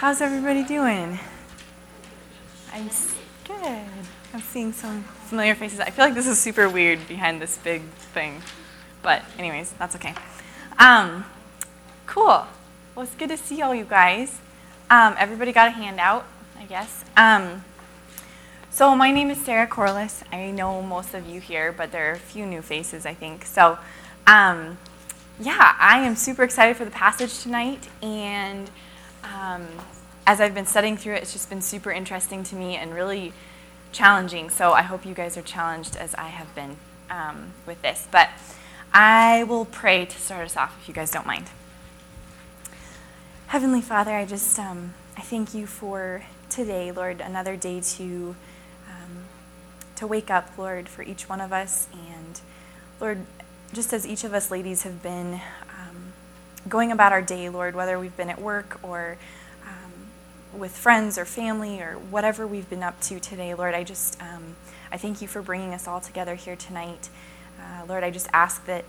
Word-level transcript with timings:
How's 0.00 0.22
everybody 0.22 0.64
doing? 0.64 1.20
I'm 2.72 2.88
good. 3.44 3.86
I'm 4.32 4.40
seeing 4.40 4.72
some 4.72 5.02
familiar 5.26 5.54
faces. 5.54 5.78
I 5.78 5.90
feel 5.90 6.06
like 6.06 6.14
this 6.14 6.26
is 6.26 6.38
super 6.38 6.70
weird 6.70 7.06
behind 7.06 7.42
this 7.42 7.58
big 7.58 7.82
thing. 8.14 8.40
But, 9.02 9.22
anyways, 9.38 9.72
that's 9.72 9.94
okay. 9.96 10.14
Um, 10.78 11.26
cool. 12.06 12.46
Well, 12.94 13.02
it's 13.02 13.14
good 13.14 13.28
to 13.28 13.36
see 13.36 13.60
all 13.60 13.74
you 13.74 13.84
guys. 13.84 14.40
Um, 14.88 15.16
everybody 15.18 15.52
got 15.52 15.68
a 15.68 15.72
handout, 15.72 16.24
I 16.58 16.64
guess. 16.64 17.04
Um, 17.14 17.62
so, 18.70 18.96
my 18.96 19.10
name 19.10 19.30
is 19.30 19.44
Sarah 19.44 19.66
Corliss. 19.66 20.24
I 20.32 20.50
know 20.50 20.80
most 20.80 21.12
of 21.12 21.28
you 21.28 21.42
here, 21.42 21.72
but 21.72 21.92
there 21.92 22.10
are 22.10 22.14
a 22.14 22.18
few 22.18 22.46
new 22.46 22.62
faces, 22.62 23.04
I 23.04 23.12
think. 23.12 23.44
So, 23.44 23.76
um, 24.26 24.78
yeah, 25.38 25.76
I 25.78 25.98
am 25.98 26.16
super 26.16 26.42
excited 26.42 26.78
for 26.78 26.86
the 26.86 26.90
passage 26.90 27.42
tonight. 27.42 27.90
And 28.02 28.70
um, 29.34 29.66
as 30.26 30.40
I've 30.40 30.54
been 30.54 30.66
studying 30.66 30.96
through 30.96 31.14
it, 31.14 31.22
it's 31.22 31.32
just 31.32 31.48
been 31.48 31.62
super 31.62 31.90
interesting 31.90 32.42
to 32.44 32.56
me 32.56 32.76
and 32.76 32.94
really 32.94 33.32
challenging. 33.92 34.50
So, 34.50 34.72
I 34.72 34.82
hope 34.82 35.04
you 35.04 35.14
guys 35.14 35.36
are 35.36 35.42
challenged 35.42 35.96
as 35.96 36.14
I 36.14 36.28
have 36.28 36.54
been 36.54 36.76
um, 37.10 37.52
with 37.66 37.82
this. 37.82 38.06
But 38.10 38.30
I 38.92 39.44
will 39.44 39.64
pray 39.64 40.04
to 40.04 40.18
start 40.18 40.44
us 40.44 40.56
off 40.56 40.76
if 40.80 40.88
you 40.88 40.94
guys 40.94 41.10
don't 41.10 41.26
mind. 41.26 41.46
Heavenly 43.48 43.80
Father, 43.80 44.12
I 44.12 44.24
just 44.24 44.58
um, 44.58 44.94
I 45.16 45.22
thank 45.22 45.54
you 45.54 45.66
for 45.66 46.22
today, 46.48 46.92
Lord, 46.92 47.20
another 47.20 47.56
day 47.56 47.80
to 47.80 48.36
um, 48.88 49.24
to 49.96 50.06
wake 50.06 50.30
up, 50.30 50.56
Lord, 50.56 50.88
for 50.88 51.02
each 51.02 51.28
one 51.28 51.40
of 51.40 51.52
us, 51.52 51.88
and 51.92 52.40
Lord, 53.00 53.26
just 53.72 53.92
as 53.92 54.06
each 54.06 54.24
of 54.24 54.34
us 54.34 54.50
ladies 54.50 54.82
have 54.84 55.02
been 55.02 55.40
going 56.70 56.92
about 56.92 57.12
our 57.12 57.20
day, 57.20 57.50
Lord, 57.50 57.74
whether 57.74 57.98
we've 57.98 58.16
been 58.16 58.30
at 58.30 58.40
work 58.40 58.78
or 58.82 59.18
um, 59.66 60.58
with 60.58 60.70
friends 60.70 61.18
or 61.18 61.26
family 61.26 61.80
or 61.82 61.94
whatever 61.94 62.46
we've 62.46 62.70
been 62.70 62.82
up 62.82 62.98
to 63.02 63.20
today, 63.20 63.52
Lord, 63.54 63.74
I 63.74 63.84
just 63.84 64.20
um, 64.22 64.56
I 64.90 64.96
thank 64.96 65.20
you 65.20 65.28
for 65.28 65.42
bringing 65.42 65.74
us 65.74 65.86
all 65.86 66.00
together 66.00 66.36
here 66.36 66.56
tonight. 66.56 67.10
Uh, 67.58 67.84
Lord, 67.88 68.04
I 68.04 68.10
just 68.10 68.28
ask 68.32 68.64
that 68.66 68.84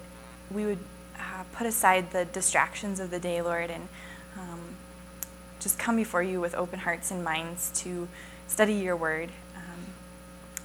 we 0.49 0.65
would 0.65 0.79
uh, 1.17 1.43
put 1.53 1.67
aside 1.67 2.11
the 2.11 2.25
distractions 2.25 2.99
of 2.99 3.11
the 3.11 3.19
day, 3.19 3.41
Lord, 3.41 3.69
and 3.69 3.87
um, 4.37 4.59
just 5.59 5.77
come 5.77 5.95
before 5.95 6.23
you 6.23 6.39
with 6.39 6.55
open 6.55 6.79
hearts 6.79 7.11
and 7.11 7.23
minds 7.23 7.71
to 7.81 8.07
study 8.47 8.73
your 8.73 8.95
word. 8.95 9.29
Um, 9.55 9.85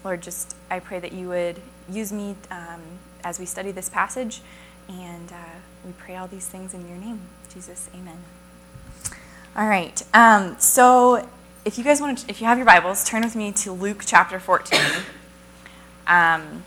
Lord, 0.05 0.23
just 0.23 0.55
I 0.71 0.81
pray 0.81 1.01
that 1.01 1.13
you 1.13 1.29
would 1.29 1.61
use 1.91 2.13
me 2.13 2.37
um, 2.51 2.83
as 3.25 3.39
we 3.39 3.47
study 3.47 3.73
this 3.73 3.89
passage, 3.89 4.41
and 4.89 5.33
uh, 5.33 5.59
we 5.87 5.93
pray 5.93 6.17
all 6.17 6.27
these 6.27 6.47
things 6.47 6.75
in 6.75 6.87
your 6.89 6.99
name. 6.99 7.21
Jesus, 7.55 7.89
amen. 7.95 8.19
All 9.57 9.69
right. 9.69 10.03
Um, 10.13 10.57
so 10.59 11.27
if 11.65 11.79
you 11.79 11.85
guys 11.85 12.01
want 12.01 12.19
to, 12.19 12.29
if 12.29 12.41
you 12.41 12.47
have 12.47 12.59
your 12.59 12.67
Bibles, 12.67 13.05
turn 13.05 13.23
with 13.23 13.37
me 13.37 13.53
to 13.53 13.73
Luke 13.73 14.03
chapter 14.05 14.41
14. 14.41 14.81
Um, 16.09 16.65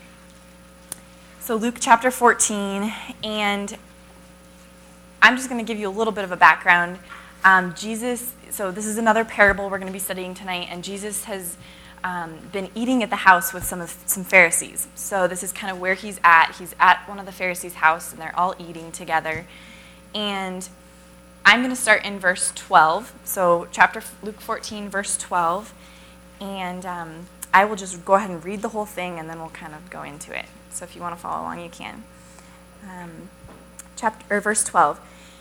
so, 1.40 1.56
Luke 1.56 1.76
chapter 1.80 2.10
14, 2.10 2.92
and 3.24 3.76
I'm 5.22 5.36
just 5.36 5.48
going 5.48 5.64
to 5.64 5.66
give 5.66 5.80
you 5.80 5.88
a 5.88 5.90
little 5.90 6.12
bit 6.12 6.24
of 6.24 6.32
a 6.32 6.36
background. 6.36 6.98
Um, 7.42 7.74
Jesus, 7.74 8.34
so 8.50 8.70
this 8.70 8.84
is 8.84 8.98
another 8.98 9.24
parable 9.24 9.70
we're 9.70 9.78
going 9.78 9.86
to 9.86 9.92
be 9.92 9.98
studying 9.98 10.34
tonight, 10.34 10.68
and 10.70 10.84
Jesus 10.84 11.24
has 11.24 11.56
um, 12.02 12.38
been 12.52 12.70
eating 12.74 13.02
at 13.02 13.10
the 13.10 13.16
house 13.16 13.52
with 13.52 13.64
some 13.64 13.80
of 13.80 13.96
some 14.06 14.24
Pharisees. 14.24 14.88
So 14.94 15.28
this 15.28 15.42
is 15.42 15.52
kind 15.52 15.70
of 15.72 15.80
where 15.80 15.94
he's 15.94 16.18
at. 16.24 16.56
He's 16.58 16.74
at 16.80 17.06
one 17.08 17.18
of 17.18 17.26
the 17.26 17.32
Pharisees' 17.32 17.74
house, 17.74 18.12
and 18.12 18.20
they're 18.20 18.36
all 18.38 18.54
eating 18.58 18.90
together. 18.92 19.46
And 20.14 20.68
I'm 21.44 21.60
going 21.60 21.70
to 21.70 21.80
start 21.80 22.04
in 22.04 22.18
verse 22.18 22.52
12. 22.54 23.14
So 23.24 23.68
chapter 23.70 24.02
Luke 24.22 24.40
14, 24.40 24.88
verse 24.88 25.16
12, 25.16 25.74
and 26.40 26.86
um, 26.86 27.26
I 27.52 27.64
will 27.64 27.76
just 27.76 28.04
go 28.04 28.14
ahead 28.14 28.30
and 28.30 28.44
read 28.44 28.62
the 28.62 28.68
whole 28.68 28.86
thing, 28.86 29.18
and 29.18 29.28
then 29.28 29.38
we'll 29.38 29.50
kind 29.50 29.74
of 29.74 29.90
go 29.90 30.02
into 30.02 30.36
it. 30.36 30.46
So 30.70 30.84
if 30.84 30.94
you 30.94 31.02
want 31.02 31.14
to 31.14 31.20
follow 31.20 31.42
along, 31.42 31.60
you 31.60 31.70
can. 31.70 32.04
Um, 32.88 33.30
chapter 33.96 34.36
or 34.36 34.40
verse 34.40 34.64
12. 34.64 35.00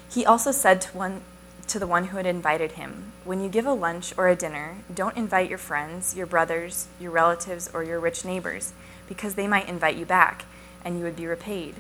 He 0.09 0.25
also 0.25 0.51
said 0.51 0.81
to 0.81 0.97
one 0.97 1.21
to 1.69 1.79
the 1.79 1.87
one 1.87 2.05
who 2.05 2.17
had 2.17 2.25
invited 2.25 2.73
him, 2.73 3.11
"When 3.23 3.41
you 3.41 3.49
give 3.49 3.65
a 3.65 3.73
lunch 3.73 4.13
or 4.17 4.27
a 4.27 4.35
dinner, 4.35 4.77
don't 4.93 5.17
invite 5.17 5.49
your 5.49 5.57
friends, 5.57 6.15
your 6.15 6.25
brothers, 6.25 6.87
your 6.99 7.11
relatives, 7.11 7.69
or 7.73 7.83
your 7.83 7.99
rich 7.99 8.25
neighbors, 8.25 8.73
because 9.07 9.35
they 9.35 9.47
might 9.47 9.69
invite 9.69 9.95
you 9.95 10.05
back, 10.05 10.45
and 10.83 10.97
you 10.97 11.03
would 11.03 11.15
be 11.15 11.27
repaid. 11.27 11.75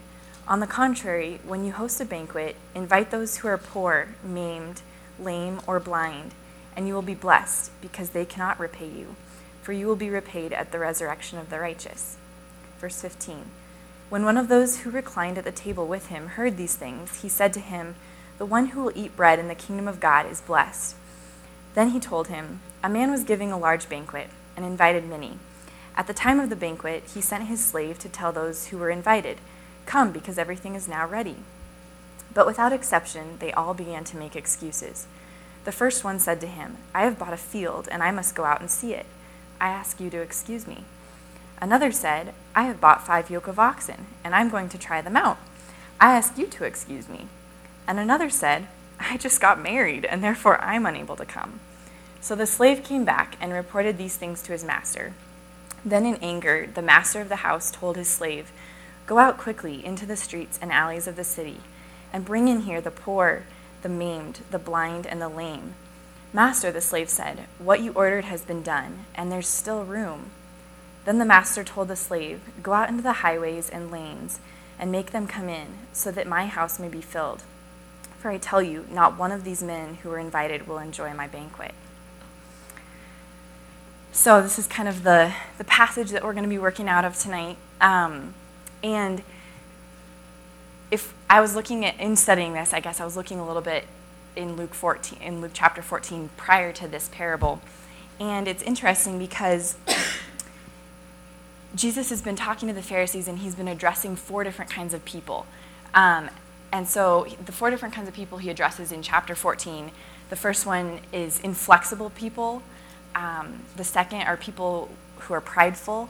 On 0.47 0.59
the 0.59 0.67
contrary, 0.67 1.39
when 1.43 1.63
you 1.63 1.71
host 1.71 2.01
a 2.01 2.05
banquet, 2.05 2.55
invite 2.73 3.11
those 3.11 3.37
who 3.37 3.47
are 3.47 3.57
poor, 3.57 4.09
maimed, 4.23 4.81
lame, 5.19 5.59
or 5.67 5.79
blind, 5.79 6.33
and 6.75 6.87
you 6.87 6.93
will 6.93 7.01
be 7.01 7.13
blessed, 7.13 7.71
because 7.81 8.09
they 8.09 8.25
cannot 8.25 8.59
repay 8.59 8.87
you, 8.87 9.15
for 9.61 9.73
you 9.73 9.85
will 9.85 9.95
be 9.95 10.09
repaid 10.09 10.53
at 10.53 10.71
the 10.71 10.79
resurrection 10.79 11.37
of 11.37 11.49
the 11.49 11.59
righteous." 11.59 12.17
Verse 12.79 13.01
15. 13.01 13.51
When 14.09 14.25
one 14.25 14.37
of 14.37 14.47
those 14.47 14.77
who 14.77 14.89
reclined 14.89 15.37
at 15.37 15.43
the 15.43 15.51
table 15.51 15.85
with 15.85 16.07
him 16.07 16.29
heard 16.29 16.57
these 16.57 16.75
things, 16.75 17.21
he 17.21 17.29
said 17.29 17.53
to 17.53 17.59
him, 17.59 17.95
The 18.39 18.45
one 18.45 18.67
who 18.67 18.81
will 18.81 18.93
eat 18.95 19.17
bread 19.17 19.37
in 19.37 19.49
the 19.49 19.53
kingdom 19.53 19.85
of 19.85 19.99
God 19.99 20.25
is 20.25 20.39
blessed. 20.39 20.95
Then 21.75 21.89
he 21.89 21.99
told 21.99 22.29
him, 22.29 22.61
A 22.81 22.87
man 22.89 23.11
was 23.11 23.25
giving 23.25 23.51
a 23.51 23.59
large 23.59 23.89
banquet 23.89 24.29
and 24.55 24.65
invited 24.65 25.05
many. 25.05 25.37
At 25.97 26.07
the 26.07 26.13
time 26.13 26.39
of 26.39 26.49
the 26.49 26.55
banquet, 26.55 27.03
he 27.13 27.19
sent 27.19 27.47
his 27.47 27.63
slave 27.63 27.99
to 27.99 28.07
tell 28.07 28.31
those 28.31 28.67
who 28.67 28.77
were 28.77 28.89
invited, 28.89 29.39
Come, 29.85 30.13
because 30.13 30.37
everything 30.37 30.73
is 30.73 30.87
now 30.87 31.05
ready. 31.05 31.35
But 32.33 32.45
without 32.45 32.71
exception, 32.71 33.37
they 33.39 33.51
all 33.51 33.73
began 33.73 34.05
to 34.05 34.17
make 34.17 34.37
excuses. 34.37 35.05
The 35.65 35.73
first 35.73 36.05
one 36.05 36.17
said 36.17 36.39
to 36.39 36.47
him, 36.47 36.77
I 36.95 37.03
have 37.03 37.19
bought 37.19 37.33
a 37.33 37.37
field, 37.37 37.89
and 37.91 38.01
I 38.01 38.11
must 38.11 38.35
go 38.35 38.45
out 38.45 38.61
and 38.61 38.71
see 38.71 38.93
it. 38.93 39.05
I 39.59 39.67
ask 39.67 39.99
you 39.99 40.09
to 40.11 40.21
excuse 40.21 40.65
me. 40.65 40.85
Another 41.61 41.91
said, 41.91 42.33
I 42.55 42.63
have 42.63 42.79
bought 42.79 43.05
five 43.05 43.29
yoke 43.29 43.47
of 43.47 43.59
oxen, 43.59 44.05
and 44.23 44.33
I'm 44.33 44.49
going 44.49 44.69
to 44.69 44.77
try 44.77 45.01
them 45.01 45.17
out. 45.17 45.39
I 45.99 46.15
ask 46.15 46.37
you 46.37 46.47
to 46.47 46.63
excuse 46.63 47.09
me. 47.09 47.27
And 47.89 47.97
another 47.97 48.29
said, 48.29 48.67
I 48.99 49.17
just 49.17 49.41
got 49.41 49.59
married, 49.59 50.05
and 50.05 50.23
therefore 50.23 50.61
I'm 50.61 50.85
unable 50.85 51.15
to 51.15 51.25
come. 51.25 51.59
So 52.21 52.35
the 52.35 52.45
slave 52.45 52.83
came 52.83 53.03
back 53.03 53.35
and 53.41 53.51
reported 53.51 53.97
these 53.97 54.15
things 54.15 54.43
to 54.43 54.51
his 54.51 54.63
master. 54.63 55.13
Then, 55.83 56.05
in 56.05 56.17
anger, 56.17 56.69
the 56.71 56.83
master 56.83 57.19
of 57.19 57.29
the 57.29 57.37
house 57.37 57.71
told 57.71 57.97
his 57.97 58.07
slave, 58.07 58.51
Go 59.07 59.17
out 59.17 59.39
quickly 59.39 59.83
into 59.83 60.05
the 60.05 60.15
streets 60.15 60.59
and 60.61 60.71
alleys 60.71 61.07
of 61.07 61.15
the 61.15 61.23
city, 61.23 61.61
and 62.13 62.23
bring 62.23 62.47
in 62.47 62.61
here 62.61 62.79
the 62.79 62.91
poor, 62.91 63.45
the 63.81 63.89
maimed, 63.89 64.41
the 64.51 64.59
blind, 64.59 65.07
and 65.07 65.19
the 65.19 65.27
lame. 65.27 65.73
Master, 66.31 66.71
the 66.71 66.81
slave 66.81 67.09
said, 67.09 67.45
What 67.57 67.81
you 67.81 67.91
ordered 67.93 68.25
has 68.25 68.43
been 68.43 68.61
done, 68.61 69.05
and 69.15 69.31
there's 69.31 69.47
still 69.47 69.83
room. 69.83 70.29
Then 71.05 71.17
the 71.17 71.25
master 71.25 71.63
told 71.63 71.87
the 71.87 71.95
slave, 71.95 72.41
Go 72.61 72.73
out 72.73 72.89
into 72.89 73.01
the 73.01 73.23
highways 73.23 73.67
and 73.67 73.89
lanes, 73.89 74.39
and 74.77 74.91
make 74.91 75.09
them 75.09 75.25
come 75.25 75.49
in, 75.49 75.69
so 75.91 76.11
that 76.11 76.27
my 76.27 76.45
house 76.45 76.77
may 76.77 76.87
be 76.87 77.01
filled. 77.01 77.45
For 78.19 78.29
I 78.29 78.37
tell 78.37 78.61
you, 78.61 78.85
not 78.91 79.17
one 79.17 79.31
of 79.31 79.45
these 79.45 79.63
men 79.63 79.95
who 79.95 80.09
were 80.09 80.19
invited 80.19 80.67
will 80.67 80.77
enjoy 80.77 81.13
my 81.13 81.27
banquet. 81.27 81.73
So, 84.11 84.41
this 84.41 84.59
is 84.59 84.67
kind 84.67 84.89
of 84.89 85.03
the, 85.03 85.33
the 85.57 85.63
passage 85.63 86.09
that 86.09 86.23
we're 86.23 86.33
going 86.33 86.43
to 86.43 86.49
be 86.49 86.57
working 86.57 86.89
out 86.89 87.05
of 87.05 87.17
tonight. 87.17 87.55
Um, 87.79 88.33
and 88.83 89.23
if 90.91 91.13
I 91.29 91.39
was 91.39 91.55
looking 91.55 91.85
at, 91.85 91.97
in 91.99 92.17
studying 92.17 92.53
this, 92.53 92.73
I 92.73 92.81
guess 92.81 92.99
I 92.99 93.05
was 93.05 93.15
looking 93.15 93.39
a 93.39 93.47
little 93.47 93.61
bit 93.61 93.85
in 94.35 94.57
Luke 94.57 94.73
14, 94.73 95.21
in 95.21 95.39
Luke 95.39 95.51
chapter 95.53 95.81
14 95.81 96.29
prior 96.35 96.73
to 96.73 96.87
this 96.89 97.09
parable. 97.13 97.61
And 98.19 98.49
it's 98.49 98.63
interesting 98.63 99.17
because 99.17 99.77
Jesus 101.75 102.09
has 102.09 102.21
been 102.21 102.35
talking 102.35 102.67
to 102.67 102.73
the 102.73 102.81
Pharisees 102.81 103.29
and 103.29 103.39
he's 103.39 103.55
been 103.55 103.69
addressing 103.69 104.17
four 104.17 104.43
different 104.43 104.69
kinds 104.69 104.93
of 104.93 105.05
people. 105.05 105.45
Um, 105.93 106.29
and 106.71 106.87
so 106.87 107.27
the 107.43 107.51
four 107.51 107.69
different 107.69 107.93
kinds 107.93 108.07
of 108.07 108.13
people 108.13 108.37
he 108.37 108.49
addresses 108.49 108.91
in 108.91 109.01
chapter 109.01 109.35
14 109.35 109.91
the 110.29 110.35
first 110.35 110.65
one 110.65 110.99
is 111.11 111.39
inflexible 111.39 112.11
people, 112.11 112.61
um, 113.15 113.63
the 113.75 113.83
second 113.83 114.21
are 114.21 114.37
people 114.37 114.89
who 115.17 115.33
are 115.33 115.41
prideful, 115.41 116.09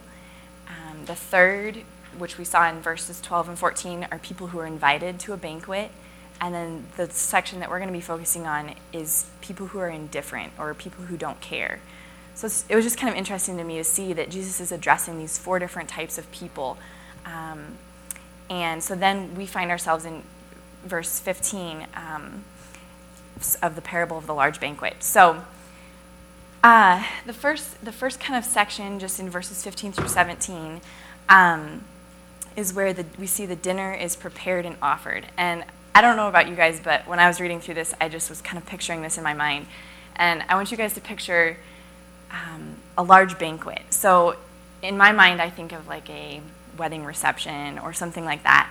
um, 0.67 1.05
the 1.05 1.15
third, 1.15 1.83
which 2.17 2.37
we 2.37 2.43
saw 2.43 2.69
in 2.69 2.81
verses 2.81 3.21
12 3.21 3.49
and 3.49 3.59
14, 3.59 4.07
are 4.11 4.19
people 4.19 4.47
who 4.47 4.59
are 4.59 4.65
invited 4.65 5.19
to 5.21 5.33
a 5.33 5.37
banquet. 5.37 5.91
And 6.41 6.53
then 6.53 6.85
the 6.97 7.09
section 7.09 7.59
that 7.61 7.69
we're 7.69 7.79
going 7.79 7.89
to 7.89 7.93
be 7.93 8.01
focusing 8.01 8.45
on 8.45 8.75
is 8.93 9.25
people 9.41 9.67
who 9.67 9.79
are 9.79 9.89
indifferent 9.89 10.53
or 10.57 10.73
people 10.73 11.05
who 11.05 11.17
don't 11.17 11.39
care. 11.41 11.79
So 12.35 12.47
it 12.69 12.75
was 12.75 12.85
just 12.85 12.97
kind 12.97 13.11
of 13.11 13.17
interesting 13.17 13.57
to 13.57 13.63
me 13.63 13.77
to 13.77 13.83
see 13.83 14.13
that 14.13 14.29
Jesus 14.29 14.61
is 14.61 14.71
addressing 14.71 15.17
these 15.17 15.37
four 15.37 15.59
different 15.59 15.89
types 15.89 16.17
of 16.17 16.29
people. 16.31 16.77
Um, 17.25 17.77
and 18.49 18.81
so 18.81 18.95
then 18.95 19.35
we 19.35 19.45
find 19.45 19.69
ourselves 19.71 20.05
in 20.05 20.23
verse 20.83 21.19
15 21.19 21.87
um, 21.95 22.43
of 23.61 23.75
the 23.75 23.81
parable 23.81 24.17
of 24.17 24.27
the 24.27 24.33
large 24.33 24.59
banquet. 24.59 24.97
So 24.99 25.43
uh, 26.63 27.03
the 27.25 27.33
first, 27.33 27.83
the 27.83 27.91
first 27.91 28.19
kind 28.19 28.37
of 28.37 28.43
section, 28.43 28.99
just 28.99 29.19
in 29.19 29.29
verses 29.29 29.63
15 29.63 29.93
through 29.93 30.07
17, 30.09 30.81
um, 31.29 31.83
is 32.55 32.73
where 32.73 32.93
the, 32.93 33.05
we 33.17 33.27
see 33.27 33.45
the 33.45 33.55
dinner 33.55 33.93
is 33.93 34.15
prepared 34.15 34.65
and 34.65 34.75
offered. 34.81 35.27
And 35.37 35.63
I 35.95 36.01
don't 36.01 36.17
know 36.17 36.27
about 36.27 36.49
you 36.49 36.55
guys, 36.55 36.79
but 36.79 37.07
when 37.07 37.19
I 37.19 37.27
was 37.27 37.39
reading 37.39 37.61
through 37.61 37.75
this, 37.75 37.93
I 38.01 38.09
just 38.09 38.29
was 38.29 38.41
kind 38.41 38.57
of 38.57 38.65
picturing 38.65 39.01
this 39.01 39.17
in 39.17 39.23
my 39.23 39.33
mind. 39.33 39.67
And 40.15 40.43
I 40.49 40.55
want 40.55 40.71
you 40.71 40.77
guys 40.77 40.93
to 40.95 41.01
picture 41.01 41.57
um, 42.31 42.75
a 42.97 43.03
large 43.03 43.39
banquet. 43.39 43.81
So, 43.89 44.35
in 44.81 44.97
my 44.97 45.11
mind, 45.11 45.41
I 45.41 45.49
think 45.49 45.71
of 45.71 45.87
like 45.87 46.09
a 46.09 46.41
wedding 46.77 47.03
reception 47.03 47.79
or 47.79 47.93
something 47.93 48.23
like 48.23 48.43
that. 48.43 48.69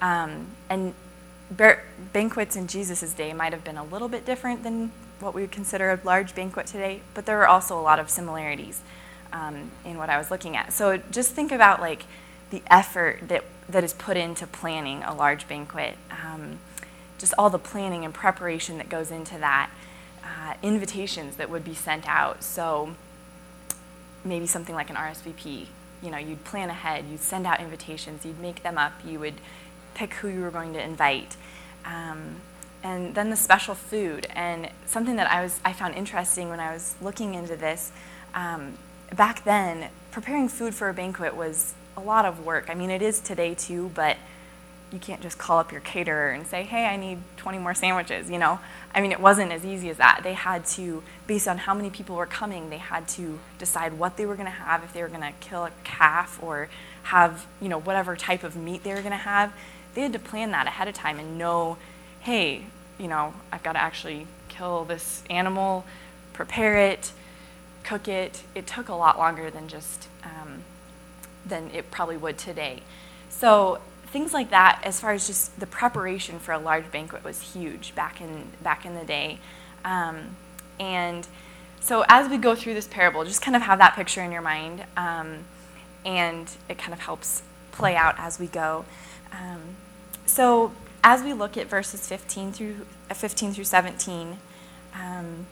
Um, 0.00 0.46
and 0.68 0.94
banquets 1.50 2.56
in 2.56 2.66
Jesus' 2.66 3.12
day 3.12 3.32
might 3.32 3.52
have 3.52 3.64
been 3.64 3.76
a 3.76 3.84
little 3.84 4.08
bit 4.08 4.24
different 4.24 4.62
than 4.62 4.92
what 5.18 5.34
we 5.34 5.42
would 5.42 5.52
consider 5.52 5.90
a 5.90 6.00
large 6.04 6.34
banquet 6.34 6.66
today, 6.66 7.02
but 7.14 7.26
there 7.26 7.40
are 7.40 7.46
also 7.46 7.78
a 7.78 7.82
lot 7.82 7.98
of 7.98 8.08
similarities 8.08 8.82
um, 9.32 9.70
in 9.84 9.98
what 9.98 10.08
I 10.08 10.18
was 10.18 10.30
looking 10.30 10.56
at. 10.56 10.72
So 10.72 10.98
just 11.10 11.32
think 11.32 11.52
about 11.52 11.80
like 11.80 12.04
the 12.50 12.62
effort 12.70 13.28
that, 13.28 13.44
that 13.68 13.84
is 13.84 13.92
put 13.92 14.16
into 14.16 14.46
planning 14.46 15.02
a 15.02 15.14
large 15.14 15.46
banquet, 15.46 15.96
um, 16.10 16.58
just 17.18 17.34
all 17.38 17.50
the 17.50 17.58
planning 17.58 18.04
and 18.04 18.14
preparation 18.14 18.78
that 18.78 18.88
goes 18.88 19.10
into 19.10 19.38
that, 19.38 19.70
uh, 20.24 20.54
invitations 20.62 21.36
that 21.36 21.50
would 21.50 21.64
be 21.64 21.74
sent 21.74 22.08
out. 22.08 22.42
So 22.42 22.94
maybe 24.24 24.46
something 24.46 24.74
like 24.74 24.90
an 24.90 24.96
RSVP. 24.96 25.66
You 26.02 26.10
know, 26.10 26.18
you'd 26.18 26.44
plan 26.44 26.70
ahead, 26.70 27.04
you'd 27.10 27.20
send 27.20 27.46
out 27.46 27.60
invitations, 27.60 28.24
you'd 28.24 28.40
make 28.40 28.62
them 28.62 28.78
up, 28.78 28.92
you 29.04 29.18
would 29.20 29.34
pick 29.94 30.14
who 30.14 30.28
you 30.28 30.40
were 30.40 30.50
going 30.50 30.72
to 30.74 30.82
invite. 30.82 31.36
Um, 31.84 32.36
and 32.82 33.14
then 33.14 33.30
the 33.30 33.36
special 33.36 33.74
food 33.74 34.26
and 34.30 34.70
something 34.86 35.16
that 35.16 35.30
I 35.30 35.42
was 35.42 35.60
I 35.64 35.72
found 35.72 35.94
interesting 35.94 36.48
when 36.48 36.60
I 36.60 36.72
was 36.72 36.96
looking 37.00 37.34
into 37.34 37.56
this 37.56 37.92
um, 38.34 38.78
back 39.14 39.44
then 39.44 39.90
preparing 40.10 40.48
food 40.48 40.74
for 40.74 40.88
a 40.88 40.94
banquet 40.94 41.36
was 41.36 41.74
a 41.96 42.00
lot 42.00 42.24
of 42.24 42.44
work. 42.44 42.66
I 42.68 42.74
mean 42.74 42.90
it 42.90 43.02
is 43.02 43.20
today 43.20 43.54
too, 43.54 43.90
but 43.94 44.16
you 44.92 44.98
can't 44.98 45.20
just 45.20 45.38
call 45.38 45.58
up 45.58 45.70
your 45.70 45.80
caterer 45.82 46.30
and 46.30 46.46
say, 46.46 46.64
"Hey, 46.64 46.86
I 46.86 46.96
need 46.96 47.18
20 47.36 47.58
more 47.58 47.74
sandwiches," 47.74 48.28
you 48.28 48.38
know? 48.38 48.58
I 48.94 49.00
mean, 49.00 49.12
it 49.12 49.20
wasn't 49.20 49.52
as 49.52 49.64
easy 49.64 49.88
as 49.88 49.98
that. 49.98 50.22
They 50.24 50.32
had 50.32 50.64
to 50.66 51.02
based 51.26 51.46
on 51.46 51.58
how 51.58 51.74
many 51.74 51.90
people 51.90 52.16
were 52.16 52.26
coming, 52.26 52.70
they 52.70 52.78
had 52.78 53.06
to 53.08 53.38
decide 53.58 53.94
what 53.94 54.16
they 54.16 54.26
were 54.26 54.34
going 54.34 54.46
to 54.46 54.50
have 54.50 54.82
if 54.82 54.92
they 54.92 55.02
were 55.02 55.08
going 55.08 55.20
to 55.20 55.32
kill 55.40 55.64
a 55.64 55.70
calf 55.84 56.40
or 56.42 56.68
have, 57.04 57.46
you 57.60 57.68
know, 57.68 57.78
whatever 57.78 58.16
type 58.16 58.42
of 58.42 58.56
meat 58.56 58.82
they 58.82 58.92
were 58.92 59.00
going 59.00 59.10
to 59.10 59.16
have. 59.16 59.52
They 59.94 60.02
had 60.02 60.12
to 60.12 60.18
plan 60.18 60.50
that 60.52 60.66
ahead 60.66 60.88
of 60.88 60.94
time 60.94 61.18
and 61.18 61.36
know 61.38 61.76
hey, 62.20 62.66
you 62.98 63.08
know, 63.08 63.34
I've 63.50 63.62
got 63.62 63.72
to 63.72 63.80
actually 63.80 64.26
kill 64.48 64.84
this 64.84 65.22
animal, 65.30 65.84
prepare 66.32 66.76
it, 66.76 67.12
cook 67.82 68.08
it. 68.08 68.42
It 68.54 68.66
took 68.66 68.88
a 68.88 68.94
lot 68.94 69.18
longer 69.18 69.50
than 69.50 69.68
just 69.68 70.08
um, 70.22 70.62
than 71.44 71.70
it 71.72 71.90
probably 71.90 72.16
would 72.16 72.36
today. 72.38 72.82
So 73.30 73.80
things 74.08 74.34
like 74.34 74.50
that, 74.50 74.82
as 74.84 75.00
far 75.00 75.12
as 75.12 75.26
just 75.26 75.58
the 75.58 75.66
preparation 75.66 76.38
for 76.38 76.52
a 76.52 76.58
large 76.58 76.90
banquet, 76.90 77.24
was 77.24 77.40
huge 77.40 77.94
back 77.94 78.20
in 78.20 78.48
back 78.62 78.84
in 78.84 78.94
the 78.94 79.04
day. 79.04 79.38
Um, 79.84 80.36
and 80.78 81.26
so 81.80 82.04
as 82.08 82.28
we 82.28 82.36
go 82.36 82.54
through 82.54 82.74
this 82.74 82.86
parable, 82.86 83.24
just 83.24 83.40
kind 83.40 83.56
of 83.56 83.62
have 83.62 83.78
that 83.78 83.94
picture 83.96 84.22
in 84.22 84.30
your 84.30 84.42
mind, 84.42 84.84
um, 84.98 85.38
and 86.04 86.50
it 86.68 86.76
kind 86.76 86.92
of 86.92 87.00
helps 87.00 87.42
play 87.72 87.96
out 87.96 88.14
as 88.18 88.38
we 88.38 88.46
go. 88.46 88.84
Um, 89.32 89.76
so 90.26 90.72
as 91.02 91.22
we 91.22 91.32
look 91.32 91.56
at 91.56 91.66
verses 91.66 92.06
15 92.06 92.52
through, 92.52 92.86
uh, 93.10 93.14
15 93.14 93.52
through 93.52 93.64
17, 93.64 94.38
um, 94.94 95.46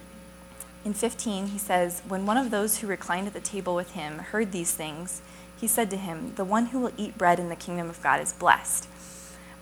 in 0.84 0.94
15 0.94 1.48
he 1.48 1.58
says, 1.58 2.02
When 2.06 2.26
one 2.26 2.36
of 2.36 2.50
those 2.50 2.78
who 2.78 2.86
reclined 2.86 3.26
at 3.26 3.32
the 3.32 3.40
table 3.40 3.74
with 3.74 3.92
him 3.92 4.18
heard 4.18 4.52
these 4.52 4.72
things, 4.72 5.22
he 5.60 5.66
said 5.66 5.90
to 5.90 5.96
him, 5.96 6.34
The 6.36 6.44
one 6.44 6.66
who 6.66 6.80
will 6.80 6.92
eat 6.96 7.18
bread 7.18 7.38
in 7.38 7.48
the 7.48 7.56
kingdom 7.56 7.90
of 7.90 8.02
God 8.02 8.20
is 8.20 8.32
blessed. 8.32 8.88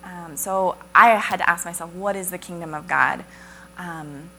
Um, 0.05 0.37
so 0.37 0.77
I 0.95 1.11
had 1.11 1.39
to 1.39 1.49
ask 1.49 1.65
myself, 1.65 1.93
What 1.93 2.17
is 2.17 2.31
the 2.31 2.39
kingdom 2.39 2.75
of 2.75 2.87
God? 2.87 3.25
Um, 3.79 4.31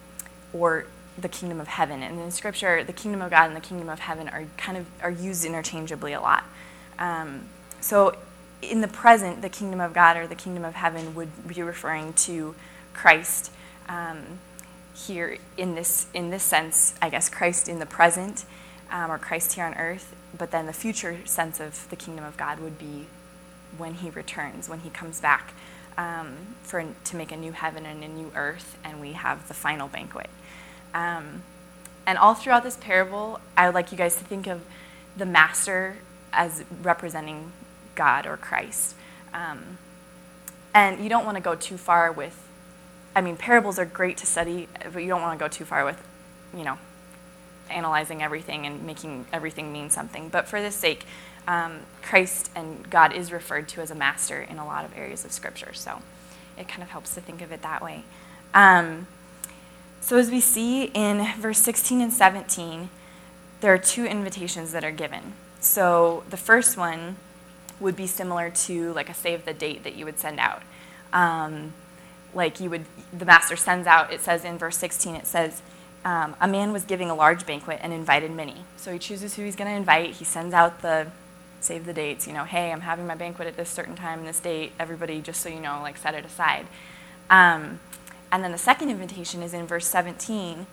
or 0.53 0.85
the 1.17 1.27
kingdom 1.27 1.59
of 1.59 1.67
heaven. 1.67 2.03
And 2.03 2.19
in 2.19 2.31
Scripture, 2.31 2.83
the 2.83 2.93
kingdom 2.93 3.21
of 3.21 3.31
God 3.31 3.47
and 3.47 3.55
the 3.55 3.61
kingdom 3.61 3.89
of 3.89 3.99
heaven 3.99 4.29
are 4.29 4.45
kind 4.55 4.77
of 4.77 4.85
are 5.01 5.11
used 5.11 5.45
interchangeably 5.45 6.13
a 6.13 6.21
lot. 6.21 6.43
Um, 6.99 7.49
so 7.81 8.15
in 8.61 8.81
the 8.81 8.87
present, 8.87 9.41
the 9.41 9.49
kingdom 9.49 9.79
of 9.79 9.93
God 9.93 10.17
or 10.17 10.27
the 10.27 10.35
kingdom 10.35 10.65
of 10.65 10.75
heaven 10.75 11.15
would 11.15 11.47
be 11.47 11.61
referring 11.61 12.13
to 12.13 12.55
Christ. 12.93 13.51
Um, 13.87 14.39
here 14.95 15.37
in 15.57 15.75
this 15.75 16.07
in 16.13 16.31
this 16.31 16.43
sense, 16.43 16.95
I 17.01 17.09
guess 17.09 17.29
Christ 17.29 17.69
in 17.69 17.79
the 17.79 17.85
present, 17.85 18.45
um, 18.91 19.11
or 19.11 19.17
Christ 19.17 19.53
here 19.53 19.65
on 19.65 19.75
earth. 19.75 20.15
But 20.35 20.51
then 20.51 20.65
the 20.65 20.73
future 20.73 21.19
sense 21.25 21.59
of 21.59 21.87
the 21.89 21.95
kingdom 21.95 22.25
of 22.25 22.35
God 22.35 22.59
would 22.59 22.79
be 22.79 23.05
when 23.77 23.95
He 23.95 24.09
returns, 24.09 24.67
when 24.67 24.79
He 24.79 24.89
comes 24.89 25.21
back 25.21 25.53
um, 25.97 26.55
for 26.63 26.83
to 27.03 27.15
make 27.15 27.31
a 27.31 27.37
new 27.37 27.51
heaven 27.51 27.85
and 27.85 28.03
a 28.03 28.07
new 28.07 28.31
earth, 28.35 28.77
and 28.83 28.99
we 28.99 29.13
have 29.13 29.47
the 29.47 29.53
final 29.53 29.87
banquet. 29.87 30.29
Um, 30.93 31.43
and 32.05 32.17
all 32.17 32.33
throughout 32.33 32.63
this 32.63 32.77
parable, 32.77 33.39
I 33.55 33.65
would 33.65 33.75
like 33.75 33.91
you 33.91 33.97
guys 33.97 34.15
to 34.15 34.23
think 34.23 34.47
of 34.47 34.61
the 35.15 35.25
master 35.25 35.97
as 36.31 36.63
representing 36.81 37.51
God 37.97 38.25
or 38.25 38.37
Christ. 38.37 38.95
Um, 39.33 39.77
and 40.73 41.03
you 41.03 41.09
don't 41.09 41.25
want 41.25 41.35
to 41.35 41.43
go 41.43 41.55
too 41.55 41.77
far 41.77 42.11
with, 42.11 42.47
I 43.15 43.21
mean, 43.21 43.35
parables 43.35 43.77
are 43.77 43.85
great 43.85 44.15
to 44.17 44.25
study, 44.25 44.69
but 44.93 44.99
you 44.99 45.09
don't 45.09 45.21
want 45.21 45.37
to 45.37 45.43
go 45.43 45.49
too 45.49 45.65
far 45.65 45.83
with, 45.83 46.01
you 46.55 46.63
know, 46.63 46.77
analyzing 47.69 48.23
everything 48.23 48.65
and 48.65 48.83
making 48.83 49.25
everything 49.33 49.73
mean 49.73 49.89
something. 49.89 50.29
But 50.29 50.47
for 50.47 50.61
this 50.61 50.75
sake, 50.75 51.05
um, 51.47 51.79
Christ 52.01 52.51
and 52.55 52.89
God 52.89 53.11
is 53.11 53.31
referred 53.31 53.67
to 53.69 53.81
as 53.81 53.91
a 53.91 53.95
master 53.95 54.41
in 54.41 54.57
a 54.59 54.65
lot 54.65 54.85
of 54.85 54.95
areas 54.95 55.25
of 55.25 55.31
Scripture. 55.31 55.73
So 55.73 56.01
it 56.57 56.67
kind 56.67 56.83
of 56.83 56.89
helps 56.89 57.13
to 57.15 57.21
think 57.21 57.41
of 57.41 57.51
it 57.51 57.61
that 57.63 57.83
way. 57.83 58.03
Um, 58.53 59.07
so 59.99 60.17
as 60.17 60.31
we 60.31 60.39
see 60.39 60.85
in 60.93 61.25
verse 61.37 61.59
16 61.59 62.01
and 62.01 62.13
17, 62.13 62.89
there 63.61 63.73
are 63.73 63.77
two 63.77 64.05
invitations 64.05 64.71
that 64.71 64.83
are 64.83 64.91
given. 64.91 65.33
So 65.59 66.23
the 66.29 66.37
first 66.37 66.77
one 66.77 67.17
would 67.79 67.95
be 67.95 68.07
similar 68.07 68.49
to 68.49 68.93
like 68.93 69.09
a 69.09 69.13
save 69.13 69.45
the 69.45 69.53
date 69.53 69.83
that 69.83 69.95
you 69.95 70.05
would 70.05 70.19
send 70.19 70.39
out. 70.39 70.63
Um, 71.13 71.73
like 72.33 72.59
you 72.59 72.69
would, 72.69 72.85
the 73.13 73.25
master 73.25 73.55
sends 73.55 73.87
out, 73.87 74.11
it 74.11 74.21
says 74.21 74.43
in 74.43 74.57
verse 74.57 74.77
16, 74.77 75.15
it 75.15 75.27
says, 75.27 75.61
um, 76.05 76.35
a 76.39 76.47
man 76.47 76.71
was 76.71 76.83
giving 76.83 77.09
a 77.09 77.15
large 77.15 77.45
banquet 77.45 77.79
and 77.81 77.91
invited 77.91 78.31
many. 78.31 78.63
So 78.77 78.93
he 78.93 78.99
chooses 78.99 79.35
who 79.35 79.43
he's 79.43 79.55
going 79.55 79.69
to 79.69 79.75
invite. 79.75 80.11
He 80.15 80.25
sends 80.25 80.53
out 80.53 80.81
the 80.81 81.07
save 81.59 81.85
the 81.85 81.93
dates, 81.93 82.27
you 82.27 82.33
know, 82.33 82.43
hey, 82.43 82.71
I'm 82.71 82.81
having 82.81 83.07
my 83.07 83.15
banquet 83.15 83.47
at 83.47 83.57
this 83.57 83.69
certain 83.69 83.95
time, 83.95 84.25
this 84.25 84.39
date. 84.39 84.73
Everybody, 84.79 85.21
just 85.21 85.41
so 85.41 85.49
you 85.49 85.59
know, 85.59 85.79
like 85.81 85.97
set 85.97 86.13
it 86.13 86.23
aside. 86.23 86.67
Um, 87.29 87.79
and 88.31 88.43
then 88.43 88.51
the 88.51 88.57
second 88.57 88.89
invitation 88.89 89.41
is 89.41 89.53
in 89.53 89.65
verse 89.65 89.87
17. 89.87 90.67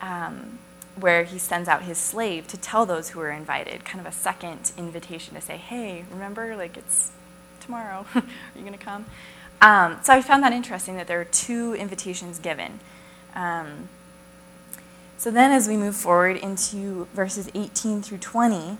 Um, 0.00 0.58
where 0.96 1.24
he 1.24 1.38
sends 1.38 1.68
out 1.68 1.82
his 1.82 1.98
slave 1.98 2.46
to 2.48 2.56
tell 2.56 2.84
those 2.84 3.10
who 3.10 3.20
are 3.20 3.30
invited, 3.30 3.84
kind 3.84 4.00
of 4.00 4.06
a 4.06 4.14
second 4.14 4.72
invitation 4.76 5.34
to 5.34 5.40
say, 5.40 5.56
hey, 5.56 6.04
remember, 6.10 6.56
like 6.56 6.76
it's 6.76 7.12
tomorrow. 7.60 8.06
are 8.14 8.22
you 8.54 8.60
going 8.60 8.72
to 8.72 8.78
come? 8.78 9.06
Um, 9.60 9.98
so 10.02 10.12
I 10.12 10.20
found 10.22 10.42
that 10.42 10.52
interesting 10.52 10.96
that 10.96 11.06
there 11.06 11.20
are 11.20 11.24
two 11.24 11.74
invitations 11.74 12.38
given. 12.38 12.80
Um, 13.34 13.88
so 15.16 15.30
then, 15.30 15.52
as 15.52 15.68
we 15.68 15.76
move 15.76 15.94
forward 15.94 16.36
into 16.36 17.06
verses 17.14 17.48
18 17.54 18.02
through 18.02 18.18
20, 18.18 18.76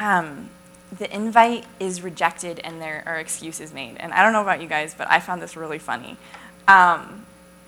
um, 0.00 0.48
the 0.96 1.14
invite 1.14 1.66
is 1.78 2.00
rejected 2.00 2.58
and 2.60 2.80
there 2.80 3.02
are 3.04 3.16
excuses 3.16 3.74
made. 3.74 3.96
And 3.98 4.12
I 4.12 4.22
don't 4.22 4.32
know 4.32 4.40
about 4.40 4.62
you 4.62 4.66
guys, 4.66 4.94
but 4.96 5.10
I 5.10 5.20
found 5.20 5.42
this 5.42 5.56
really 5.56 5.78
funny 5.78 6.16
um, 6.66 7.26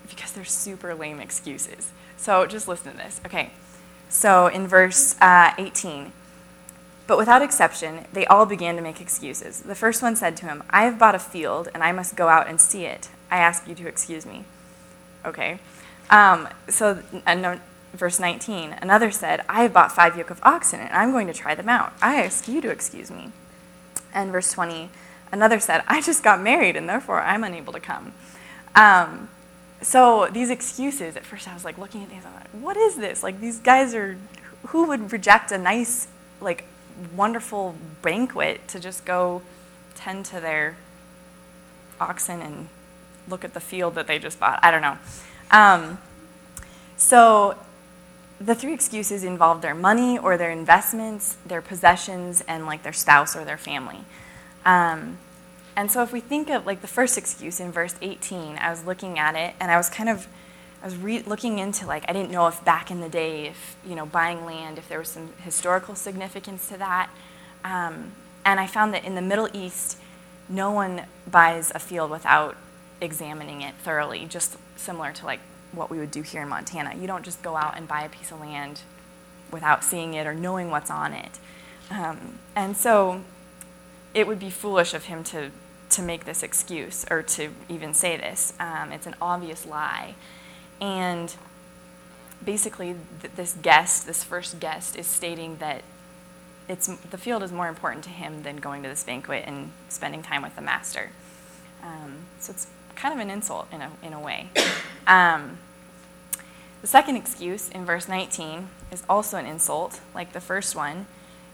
because 0.09 0.31
they're 0.31 0.43
super 0.43 0.95
lame 0.95 1.19
excuses. 1.19 1.91
So 2.17 2.47
just 2.47 2.67
listen 2.67 2.91
to 2.91 2.97
this. 2.97 3.21
Okay. 3.25 3.51
So 4.11 4.47
in 4.47 4.67
verse 4.67 5.15
uh, 5.21 5.53
18, 5.57 6.11
but 7.07 7.17
without 7.17 7.41
exception, 7.41 8.05
they 8.11 8.25
all 8.25 8.45
began 8.45 8.75
to 8.75 8.81
make 8.81 8.99
excuses. 8.99 9.61
The 9.61 9.73
first 9.73 10.01
one 10.01 10.17
said 10.17 10.35
to 10.37 10.45
him, 10.45 10.63
I 10.69 10.83
have 10.83 10.99
bought 10.99 11.15
a 11.15 11.19
field, 11.19 11.69
and 11.73 11.81
I 11.81 11.93
must 11.93 12.17
go 12.17 12.27
out 12.27 12.47
and 12.47 12.59
see 12.59 12.83
it. 12.83 13.09
I 13.31 13.37
ask 13.37 13.67
you 13.67 13.75
to 13.75 13.87
excuse 13.87 14.25
me. 14.25 14.43
Okay. 15.25 15.59
Um, 16.09 16.49
so, 16.67 17.01
uh, 17.25 17.57
verse 17.93 18.19
19, 18.19 18.75
another 18.81 19.11
said, 19.11 19.45
I 19.47 19.63
have 19.63 19.73
bought 19.73 19.93
five 19.93 20.17
yoke 20.17 20.29
of 20.29 20.41
oxen, 20.43 20.81
and 20.81 20.91
I'm 20.91 21.13
going 21.13 21.27
to 21.27 21.33
try 21.33 21.55
them 21.55 21.69
out. 21.69 21.93
I 22.01 22.21
ask 22.21 22.49
you 22.49 22.59
to 22.61 22.69
excuse 22.69 23.09
me. 23.09 23.31
And 24.13 24.31
verse 24.31 24.51
20, 24.51 24.89
another 25.31 25.59
said, 25.59 25.83
I 25.87 26.01
just 26.01 26.21
got 26.21 26.41
married, 26.41 26.75
and 26.75 26.87
therefore 26.87 27.21
I'm 27.21 27.45
unable 27.45 27.71
to 27.71 27.79
come. 27.79 28.13
Um, 28.75 29.29
so 29.81 30.27
these 30.31 30.49
excuses, 30.49 31.15
at 31.15 31.25
first 31.25 31.47
I 31.47 31.53
was 31.53 31.65
like 31.65 31.77
looking 31.77 32.03
at 32.03 32.09
these, 32.09 32.25
I'm 32.25 32.33
like, 32.33 32.49
what 32.51 32.77
is 32.77 32.97
this? 32.97 33.23
Like 33.23 33.39
these 33.39 33.59
guys 33.59 33.93
are, 33.95 34.17
who 34.67 34.87
would 34.87 35.11
reject 35.11 35.51
a 35.51 35.57
nice, 35.57 36.07
like 36.39 36.65
wonderful 37.15 37.75
banquet 38.01 38.67
to 38.69 38.79
just 38.79 39.05
go 39.05 39.41
tend 39.95 40.25
to 40.25 40.39
their 40.39 40.77
oxen 41.99 42.41
and 42.41 42.69
look 43.27 43.43
at 43.43 43.53
the 43.53 43.59
field 43.59 43.95
that 43.95 44.07
they 44.07 44.19
just 44.19 44.39
bought? 44.39 44.59
I 44.61 44.71
don't 44.71 44.81
know. 44.81 44.97
Um, 45.49 45.97
so 46.95 47.57
the 48.39 48.55
three 48.55 48.73
excuses 48.73 49.23
involve 49.23 49.61
their 49.61 49.75
money 49.75 50.17
or 50.17 50.37
their 50.37 50.51
investments, 50.51 51.37
their 51.45 51.61
possessions, 51.61 52.41
and 52.47 52.65
like 52.65 52.83
their 52.83 52.93
spouse 52.93 53.35
or 53.35 53.45
their 53.45 53.57
family. 53.57 53.99
Um, 54.65 55.17
and 55.75 55.91
so 55.91 56.03
if 56.03 56.11
we 56.11 56.19
think 56.19 56.49
of 56.49 56.65
like 56.65 56.81
the 56.81 56.87
first 56.87 57.17
excuse 57.17 57.59
in 57.59 57.71
verse 57.71 57.95
18, 58.01 58.57
I 58.57 58.69
was 58.69 58.85
looking 58.85 59.17
at 59.17 59.35
it 59.35 59.55
and 59.59 59.71
I 59.71 59.77
was 59.77 59.89
kind 59.89 60.09
of 60.09 60.27
I 60.81 60.85
was 60.85 60.97
re- 60.97 61.21
looking 61.21 61.59
into 61.59 61.85
like 61.85 62.03
I 62.09 62.13
didn't 62.13 62.31
know 62.31 62.47
if 62.47 62.63
back 62.65 62.89
in 62.91 63.01
the 63.01 63.09
day 63.09 63.47
if 63.47 63.77
you 63.85 63.95
know 63.95 64.05
buying 64.05 64.45
land 64.45 64.77
if 64.77 64.89
there 64.89 64.99
was 64.99 65.09
some 65.09 65.29
historical 65.43 65.95
significance 65.95 66.67
to 66.69 66.77
that, 66.77 67.09
um, 67.63 68.11
and 68.43 68.59
I 68.59 68.67
found 68.67 68.93
that 68.93 69.05
in 69.05 69.15
the 69.15 69.21
Middle 69.21 69.47
East, 69.53 69.97
no 70.49 70.71
one 70.71 71.03
buys 71.29 71.71
a 71.73 71.79
field 71.79 72.09
without 72.09 72.57
examining 72.99 73.61
it 73.61 73.75
thoroughly, 73.75 74.25
just 74.25 74.57
similar 74.75 75.11
to 75.13 75.25
like 75.25 75.39
what 75.71 75.89
we 75.89 75.99
would 75.99 76.11
do 76.11 76.21
here 76.21 76.41
in 76.41 76.49
Montana. 76.49 76.95
You 76.99 77.07
don't 77.07 77.23
just 77.23 77.41
go 77.41 77.55
out 77.55 77.77
and 77.77 77.87
buy 77.87 78.01
a 78.03 78.09
piece 78.09 78.31
of 78.31 78.41
land 78.41 78.81
without 79.51 79.83
seeing 79.83 80.15
it 80.15 80.25
or 80.25 80.33
knowing 80.33 80.71
what's 80.71 80.89
on 80.89 81.13
it, 81.13 81.39
um, 81.91 82.39
and 82.55 82.75
so 82.75 83.23
it 84.13 84.27
would 84.27 84.39
be 84.39 84.49
foolish 84.49 84.93
of 84.93 85.05
him 85.05 85.23
to 85.23 85.51
to 85.91 86.01
make 86.01 86.25
this 86.25 86.43
excuse 86.43 87.05
or 87.09 87.23
to 87.23 87.51
even 87.69 87.93
say 87.93 88.17
this. 88.17 88.53
Um, 88.59 88.91
it's 88.91 89.07
an 89.07 89.15
obvious 89.21 89.65
lie. 89.65 90.15
And 90.79 91.33
basically, 92.43 92.95
th- 93.21 93.33
this 93.35 93.53
guest, 93.61 94.05
this 94.05 94.23
first 94.23 94.59
guest, 94.59 94.95
is 94.95 95.07
stating 95.07 95.57
that 95.57 95.83
it's, 96.67 96.87
the 96.87 97.17
field 97.17 97.43
is 97.43 97.51
more 97.51 97.67
important 97.67 98.03
to 98.05 98.09
him 98.09 98.43
than 98.43 98.57
going 98.57 98.83
to 98.83 98.89
this 98.89 99.03
banquet 99.03 99.43
and 99.45 99.71
spending 99.89 100.23
time 100.23 100.41
with 100.41 100.55
the 100.55 100.61
master. 100.61 101.09
Um, 101.83 102.25
so 102.39 102.51
it's 102.51 102.67
kind 102.95 103.13
of 103.13 103.19
an 103.19 103.29
insult 103.29 103.67
in 103.71 103.81
a, 103.81 103.91
in 104.03 104.13
a 104.13 104.19
way. 104.19 104.49
Um, 105.07 105.57
the 106.81 106.87
second 106.87 107.15
excuse 107.15 107.69
in 107.69 107.85
verse 107.85 108.07
19 108.07 108.69
is 108.91 109.03
also 109.09 109.37
an 109.37 109.47
insult, 109.47 109.99
like 110.13 110.33
the 110.33 110.39
first 110.39 110.75
one. 110.75 111.07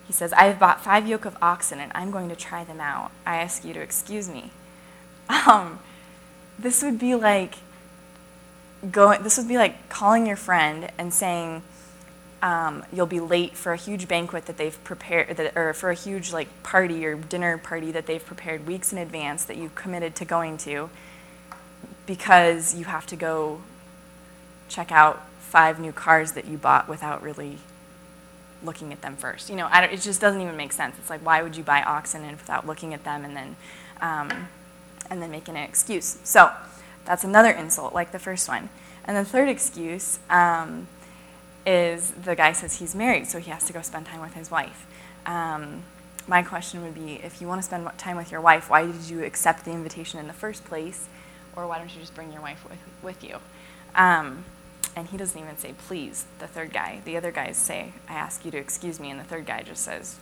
He 0.08 0.14
says, 0.14 0.32
I 0.34 0.46
have 0.46 0.58
bought 0.58 0.82
five 0.82 1.08
yoke 1.08 1.26
of 1.26 1.38
oxen 1.42 1.80
and 1.80 1.92
I'm 1.94 2.12
going 2.12 2.30
to 2.30 2.36
try 2.36 2.64
them 2.64 2.80
out. 2.80 3.12
I 3.26 3.38
ask 3.38 3.66
you 3.66 3.74
to 3.74 3.80
excuse 3.80 4.30
me. 4.30 4.52
Um, 5.46 5.80
this 6.58 6.82
would 6.82 6.98
be 6.98 7.16
like 7.16 7.56
going, 8.90 9.24
this 9.24 9.38
would 9.38 9.48
be 9.48 9.58
like 9.58 9.90
calling 9.90 10.26
your 10.26 10.38
friend 10.38 10.90
and 10.98 11.14
saying, 11.14 11.64
um, 12.42 12.86
you'll 12.94 13.08
be 13.08 13.20
late 13.20 13.56
for 13.56 13.74
a 13.74 13.78
huge 13.78 14.08
banquet 14.08 14.46
that 14.46 14.58
they've 14.58 14.82
prepared, 14.84 15.36
that, 15.38 15.58
or 15.58 15.74
for 15.74 15.90
a 15.90 15.96
huge 15.96 16.32
like 16.32 16.48
party 16.64 17.06
or 17.06 17.16
dinner 17.16 17.58
party 17.58 17.92
that 17.92 18.06
they've 18.06 18.26
prepared 18.26 18.68
weeks 18.68 18.92
in 18.92 18.98
advance 18.98 19.44
that 19.46 19.58
you've 19.58 19.76
committed 19.76 20.16
to 20.16 20.26
going 20.26 20.58
to, 20.58 20.90
because 22.06 22.76
you 22.76 22.86
have 22.86 23.06
to 23.08 23.16
go 23.16 23.62
check 24.70 24.92
out 24.92 25.28
five 25.40 25.80
new 25.80 25.92
cars 25.92 26.34
that 26.34 26.46
you 26.46 26.58
bought 26.58 26.88
without 26.88 27.24
really 27.24 27.58
looking 28.64 28.92
at 28.92 29.02
them 29.02 29.16
first. 29.16 29.50
You 29.50 29.56
know, 29.56 29.70
it 29.72 30.02
just 30.02 30.22
doesn't 30.22 30.42
even 30.42 30.58
make 30.58 30.74
sense. 30.74 30.98
It's 30.98 31.10
like, 31.10 31.26
why 31.26 31.42
would 31.42 31.56
you 31.56 31.64
buy 31.64 31.82
oxen 31.84 32.30
without 32.32 32.66
looking 32.66 32.94
at 32.94 33.04
them 33.04 33.24
and 33.26 33.36
then, 33.36 33.56
um, 34.02 34.48
and 35.10 35.22
then 35.22 35.32
making 35.32 35.56
an 35.56 35.64
excuse? 35.64 36.18
So 36.24 36.52
that's 37.06 37.24
another 37.24 37.52
insult, 37.52 37.94
like 37.94 38.12
the 38.12 38.20
first 38.20 38.48
one. 38.48 38.70
And 39.06 39.16
the 39.16 39.26
third 39.26 39.48
excuse 39.48 40.20
um, 40.30 40.88
is 41.66 42.12
the 42.12 42.36
guy 42.36 42.52
says 42.52 42.80
he's 42.80 42.94
married, 42.94 43.28
so 43.28 43.40
he 43.40 43.52
has 43.52 43.66
to 43.66 43.74
go 43.74 43.82
spend 43.82 44.06
time 44.06 44.22
with 44.22 44.34
his 44.34 44.52
wife. 44.52 44.86
Um, 45.26 45.84
my 46.28 46.44
question 46.44 46.82
would 46.84 46.94
be, 46.94 47.14
if 47.24 47.40
you 47.42 47.48
want 47.48 47.60
to 47.60 47.66
spend 47.66 47.88
time 47.98 48.18
with 48.18 48.32
your 48.32 48.42
wife, 48.42 48.70
why 48.70 48.86
did 48.86 49.10
you 49.10 49.24
accept 49.24 49.64
the 49.64 49.72
invitation 49.72 50.20
in 50.20 50.28
the 50.28 50.34
first 50.34 50.66
place, 50.66 51.08
or 51.56 51.68
why 51.68 51.78
don't 51.78 51.94
you 51.94 52.02
just 52.02 52.14
bring 52.16 52.34
your 52.34 52.42
wife 52.42 52.66
with, 52.70 52.80
with 53.02 53.24
you? 53.24 53.38
And 54.98 55.08
he 55.08 55.16
doesn't 55.16 55.40
even 55.40 55.56
say 55.60 55.76
please 55.88 56.26
the 56.40 56.48
third 56.48 56.74
guy. 56.74 57.02
The 57.06 57.18
other 57.18 57.32
guys 57.32 57.56
say 57.56 57.94
i 58.10 58.14
ask 58.16 58.44
you 58.44 58.50
to 58.50 58.58
excuse 58.58 59.00
me 59.00 59.12
and 59.12 59.20
the 59.20 59.24
third 59.24 59.46
guy 59.46 59.62
just 59.62 59.84
says 59.84 60.18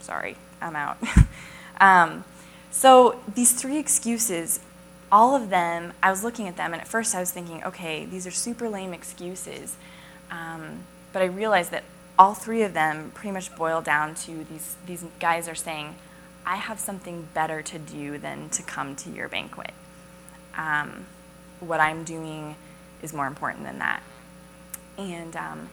sorry 0.00 0.36
i'm 0.60 0.76
out. 0.76 0.98
Um, 1.78 2.24
so 2.70 3.20
these 3.34 3.52
three 3.52 3.76
excuses 3.76 4.60
all 5.12 5.36
of 5.36 5.50
them 5.50 5.92
i 6.02 6.10
was 6.10 6.24
looking 6.24 6.48
at 6.48 6.56
them 6.56 6.72
and 6.72 6.80
at 6.80 6.88
first 6.88 7.14
i 7.14 7.20
was 7.20 7.30
thinking 7.30 7.62
okay 7.64 8.06
these 8.06 8.26
are 8.26 8.30
super 8.30 8.68
lame 8.68 8.92
excuses. 8.94 9.76
Um, 10.30 10.80
but 11.12 11.20
i 11.22 11.26
realized 11.26 11.70
that 11.70 11.84
all 12.18 12.32
three 12.34 12.62
of 12.62 12.72
them 12.72 13.12
pretty 13.14 13.32
much 13.32 13.54
boil 13.56 13.82
down 13.82 14.14
to 14.14 14.44
these, 14.44 14.76
these 14.86 15.04
guys 15.20 15.48
are 15.48 15.54
saying 15.54 15.94
i 16.46 16.56
have 16.56 16.80
something 16.80 17.28
better 17.32 17.60
to 17.60 17.78
do 17.78 18.16
than 18.18 18.48
to 18.48 18.62
come 18.62 18.96
to 18.96 19.10
your 19.10 19.28
banquet. 19.28 19.72
Um, 20.56 21.06
what 21.60 21.78
i'm 21.78 22.02
doing 22.02 22.56
is 23.02 23.12
more 23.12 23.26
important 23.26 23.64
than 23.64 23.78
that 23.80 24.02
and 24.98 25.36
um, 25.36 25.68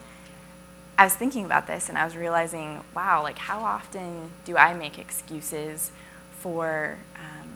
I 0.96 1.04
was 1.04 1.14
thinking 1.14 1.44
about 1.44 1.66
this 1.66 1.88
and 1.88 1.98
I 1.98 2.04
was 2.04 2.16
realizing, 2.16 2.84
wow, 2.94 3.22
like 3.22 3.38
how 3.38 3.60
often 3.60 4.30
do 4.44 4.56
I 4.56 4.74
make 4.74 4.98
excuses 4.98 5.90
for, 6.38 6.98
um, 7.16 7.48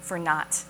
for 0.00 0.18
not 0.18 0.64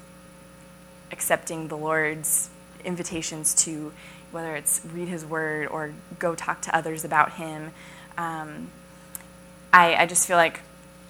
accepting 1.11 1.69
the 1.69 1.77
Lord's 1.77 2.51
invitations 2.85 3.55
to 3.55 3.93
whether 4.31 4.55
it's 4.57 4.83
read 4.93 5.09
his 5.09 5.25
word 5.25 5.69
or 5.69 5.93
go 6.19 6.35
talk 6.35 6.61
to 6.63 6.77
others 6.77 7.05
about 7.05 7.33
him. 7.33 7.73
Um, 8.17 8.71
I, 9.73 9.95
I 9.97 10.07
just 10.07 10.27
feel 10.27 10.37
like 10.37 10.61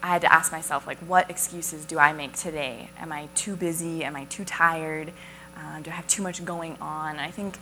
I 0.03 0.09
had 0.09 0.21
to 0.23 0.33
ask 0.33 0.53
myself, 0.53 0.87
like, 0.87 0.99
what 0.99 1.29
excuses 1.29 1.85
do 1.85 1.99
I 1.99 2.13
make 2.13 2.35
today? 2.35 2.91
Am 2.99 3.13
I 3.13 3.29
too 3.35 3.57
busy? 3.57 4.05
Am 4.05 4.15
I 4.15 4.25
too 4.27 4.45
tired? 4.45 5.13
Uh, 5.57 5.81
do 5.81 5.91
I 5.91 5.95
have 5.95 6.07
too 6.07 6.23
much 6.23 6.45
going 6.45 6.77
on? 6.81 7.19
I 7.19 7.31
think 7.31 7.59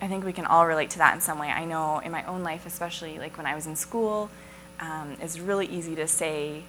I 0.00 0.08
think 0.08 0.24
we 0.24 0.32
can 0.32 0.44
all 0.44 0.66
relate 0.66 0.90
to 0.90 0.98
that 0.98 1.14
in 1.14 1.20
some 1.20 1.38
way. 1.38 1.48
I 1.48 1.64
know 1.64 2.00
in 2.00 2.12
my 2.12 2.24
own 2.24 2.42
life, 2.42 2.66
especially 2.66 3.18
like 3.18 3.36
when 3.36 3.46
I 3.46 3.54
was 3.54 3.66
in 3.66 3.76
school, 3.76 4.30
um, 4.78 5.16
it's 5.20 5.38
really 5.38 5.66
easy 5.66 5.94
to 5.96 6.06
say, 6.06 6.64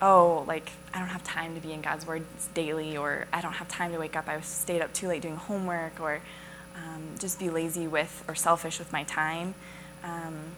oh, 0.00 0.44
like 0.46 0.70
I 0.94 0.98
don't 0.98 1.08
have 1.08 1.22
time 1.22 1.54
to 1.54 1.60
be 1.60 1.72
in 1.72 1.82
God's 1.82 2.06
Word 2.06 2.24
daily, 2.54 2.96
or 2.96 3.26
I 3.32 3.40
don't 3.40 3.52
have 3.52 3.68
time 3.68 3.92
to 3.92 3.98
wake 3.98 4.16
up. 4.16 4.26
I 4.26 4.40
stayed 4.40 4.80
up 4.80 4.92
too 4.94 5.08
late 5.08 5.22
doing 5.22 5.36
homework, 5.36 6.00
or 6.00 6.20
um, 6.76 7.10
just 7.18 7.38
be 7.38 7.50
lazy 7.50 7.86
with 7.86 8.24
or 8.26 8.34
selfish 8.34 8.78
with 8.78 8.92
my 8.92 9.04
time. 9.04 9.54
Um, 10.02 10.56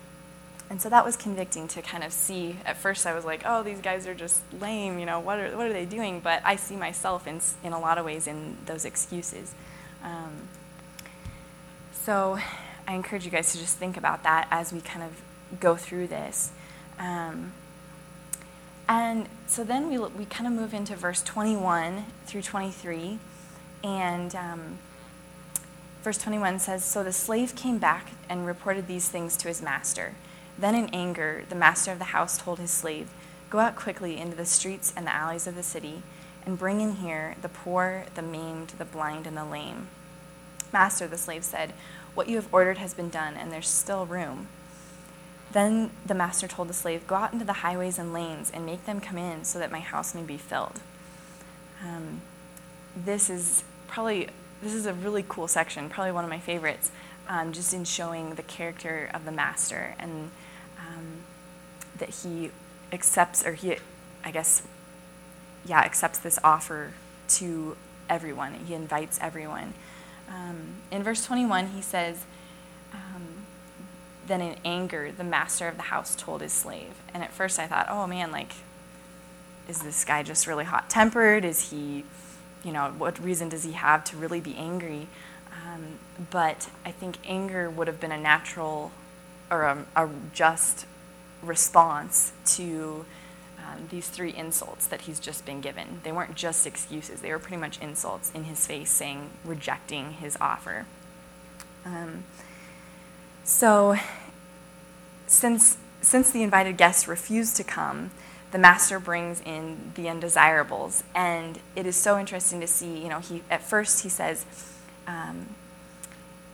and 0.70 0.80
so 0.80 0.88
that 0.88 1.04
was 1.04 1.16
convicting 1.16 1.68
to 1.68 1.82
kind 1.82 2.02
of 2.02 2.12
see. 2.12 2.56
At 2.64 2.76
first, 2.76 3.06
I 3.06 3.14
was 3.14 3.24
like, 3.24 3.42
oh, 3.44 3.62
these 3.62 3.80
guys 3.80 4.06
are 4.06 4.14
just 4.14 4.40
lame, 4.60 4.98
you 4.98 5.04
know, 5.04 5.20
what 5.20 5.38
are, 5.38 5.56
what 5.56 5.66
are 5.66 5.72
they 5.72 5.84
doing? 5.84 6.20
But 6.20 6.40
I 6.44 6.56
see 6.56 6.76
myself 6.76 7.26
in, 7.26 7.40
in 7.62 7.72
a 7.72 7.78
lot 7.78 7.98
of 7.98 8.04
ways 8.04 8.26
in 8.26 8.56
those 8.64 8.84
excuses. 8.84 9.54
Um, 10.02 10.48
so 12.04 12.38
I 12.86 12.94
encourage 12.94 13.24
you 13.24 13.30
guys 13.30 13.52
to 13.52 13.58
just 13.58 13.78
think 13.78 13.96
about 13.96 14.24
that 14.24 14.46
as 14.50 14.72
we 14.74 14.82
kind 14.82 15.02
of 15.02 15.22
go 15.58 15.74
through 15.74 16.08
this. 16.08 16.52
Um, 16.98 17.54
and 18.86 19.26
so 19.46 19.64
then 19.64 19.88
we, 19.88 19.98
we 19.98 20.26
kind 20.26 20.46
of 20.46 20.52
move 20.52 20.74
into 20.74 20.96
verse 20.96 21.22
21 21.22 22.04
through 22.26 22.42
23. 22.42 23.18
And 23.82 24.34
um, 24.34 24.78
verse 26.02 26.18
21 26.18 26.58
says 26.58 26.84
So 26.84 27.02
the 27.02 27.12
slave 27.12 27.56
came 27.56 27.78
back 27.78 28.10
and 28.28 28.46
reported 28.46 28.86
these 28.86 29.08
things 29.08 29.36
to 29.38 29.48
his 29.48 29.62
master. 29.62 30.14
Then, 30.58 30.74
in 30.74 30.88
anger, 30.90 31.44
the 31.48 31.56
master 31.56 31.90
of 31.90 31.98
the 31.98 32.04
house 32.04 32.36
told 32.36 32.58
his 32.58 32.70
slave, 32.70 33.08
Go 33.48 33.60
out 33.60 33.76
quickly 33.76 34.18
into 34.18 34.36
the 34.36 34.44
streets 34.44 34.92
and 34.94 35.06
the 35.06 35.14
alleys 35.14 35.46
of 35.46 35.56
the 35.56 35.62
city, 35.62 36.02
and 36.44 36.58
bring 36.58 36.80
in 36.80 36.96
here 36.96 37.34
the 37.40 37.48
poor, 37.48 38.04
the 38.14 38.22
maimed, 38.22 38.74
the 38.78 38.84
blind, 38.84 39.26
and 39.26 39.36
the 39.36 39.44
lame. 39.44 39.88
Master, 40.74 41.06
the 41.06 41.16
slave 41.16 41.44
said, 41.44 41.72
What 42.14 42.28
you 42.28 42.34
have 42.36 42.52
ordered 42.52 42.78
has 42.78 42.92
been 42.92 43.08
done, 43.08 43.34
and 43.34 43.50
there's 43.50 43.68
still 43.68 44.04
room. 44.04 44.48
Then 45.52 45.92
the 46.04 46.14
master 46.14 46.48
told 46.48 46.68
the 46.68 46.74
slave, 46.74 47.06
Go 47.06 47.14
out 47.14 47.32
into 47.32 47.44
the 47.44 47.54
highways 47.54 47.96
and 47.96 48.12
lanes 48.12 48.50
and 48.50 48.66
make 48.66 48.84
them 48.84 49.00
come 49.00 49.16
in 49.16 49.44
so 49.44 49.60
that 49.60 49.70
my 49.70 49.78
house 49.78 50.16
may 50.16 50.24
be 50.24 50.36
filled. 50.36 50.80
Um, 51.80 52.22
this 52.96 53.30
is 53.30 53.62
probably 53.86 54.28
this 54.62 54.74
is 54.74 54.86
a 54.86 54.94
really 54.94 55.24
cool 55.28 55.46
section, 55.46 55.88
probably 55.88 56.10
one 56.10 56.24
of 56.24 56.30
my 56.30 56.40
favorites, 56.40 56.90
um, 57.28 57.52
just 57.52 57.72
in 57.72 57.84
showing 57.84 58.34
the 58.34 58.42
character 58.42 59.10
of 59.14 59.24
the 59.26 59.32
master 59.32 59.94
and 59.98 60.30
um, 60.78 61.22
that 61.98 62.08
he 62.08 62.50
accepts, 62.92 63.46
or 63.46 63.52
he, 63.52 63.76
I 64.24 64.30
guess, 64.32 64.62
yeah, 65.66 65.80
accepts 65.80 66.18
this 66.18 66.38
offer 66.42 66.94
to 67.28 67.76
everyone. 68.08 68.54
He 68.54 68.74
invites 68.74 69.18
everyone. 69.20 69.74
Um, 70.28 70.76
in 70.90 71.02
verse 71.02 71.24
21, 71.24 71.68
he 71.68 71.82
says, 71.82 72.24
um, 72.92 73.46
Then 74.26 74.40
in 74.40 74.56
anger, 74.64 75.12
the 75.12 75.24
master 75.24 75.68
of 75.68 75.76
the 75.76 75.82
house 75.84 76.14
told 76.16 76.40
his 76.40 76.52
slave. 76.52 76.94
And 77.12 77.22
at 77.22 77.32
first 77.32 77.58
I 77.58 77.66
thought, 77.66 77.86
oh 77.88 78.06
man, 78.06 78.30
like, 78.30 78.52
is 79.68 79.80
this 79.82 80.04
guy 80.04 80.22
just 80.22 80.46
really 80.46 80.64
hot 80.64 80.90
tempered? 80.90 81.44
Is 81.44 81.70
he, 81.70 82.04
you 82.64 82.72
know, 82.72 82.92
what 82.96 83.18
reason 83.22 83.48
does 83.48 83.64
he 83.64 83.72
have 83.72 84.04
to 84.04 84.16
really 84.16 84.40
be 84.40 84.56
angry? 84.56 85.08
Um, 85.66 85.98
but 86.30 86.68
I 86.84 86.90
think 86.90 87.18
anger 87.24 87.70
would 87.70 87.86
have 87.86 88.00
been 88.00 88.12
a 88.12 88.20
natural 88.20 88.92
or 89.50 89.62
a, 89.62 89.86
a 89.96 90.08
just 90.32 90.86
response 91.42 92.32
to 92.46 93.04
um, 93.74 93.88
these 93.90 94.08
three 94.08 94.34
insults 94.34 94.86
that 94.86 95.02
he's 95.02 95.20
just 95.20 95.44
been 95.44 95.60
given. 95.60 96.00
They 96.02 96.12
weren't 96.12 96.34
just 96.34 96.66
excuses, 96.66 97.20
they 97.20 97.30
were 97.30 97.38
pretty 97.38 97.56
much 97.56 97.78
insults 97.80 98.30
in 98.32 98.44
his 98.44 98.66
face, 98.66 98.90
saying, 98.90 99.30
rejecting 99.44 100.12
his 100.12 100.36
offer. 100.40 100.86
Um, 101.84 102.24
so, 103.42 103.96
since, 105.26 105.76
since 106.00 106.30
the 106.30 106.42
invited 106.42 106.76
guests 106.76 107.06
refused 107.06 107.56
to 107.56 107.64
come, 107.64 108.10
the 108.52 108.58
master 108.58 109.00
brings 109.00 109.40
in 109.40 109.92
the 109.96 110.08
undesirables. 110.08 111.02
And 111.14 111.58
it 111.74 111.86
is 111.86 111.96
so 111.96 112.18
interesting 112.18 112.60
to 112.60 112.66
see, 112.66 112.98
you 112.98 113.08
know, 113.08 113.18
he, 113.18 113.42
at 113.50 113.62
first 113.62 114.02
he 114.02 114.08
says, 114.08 114.46
um, 115.06 115.48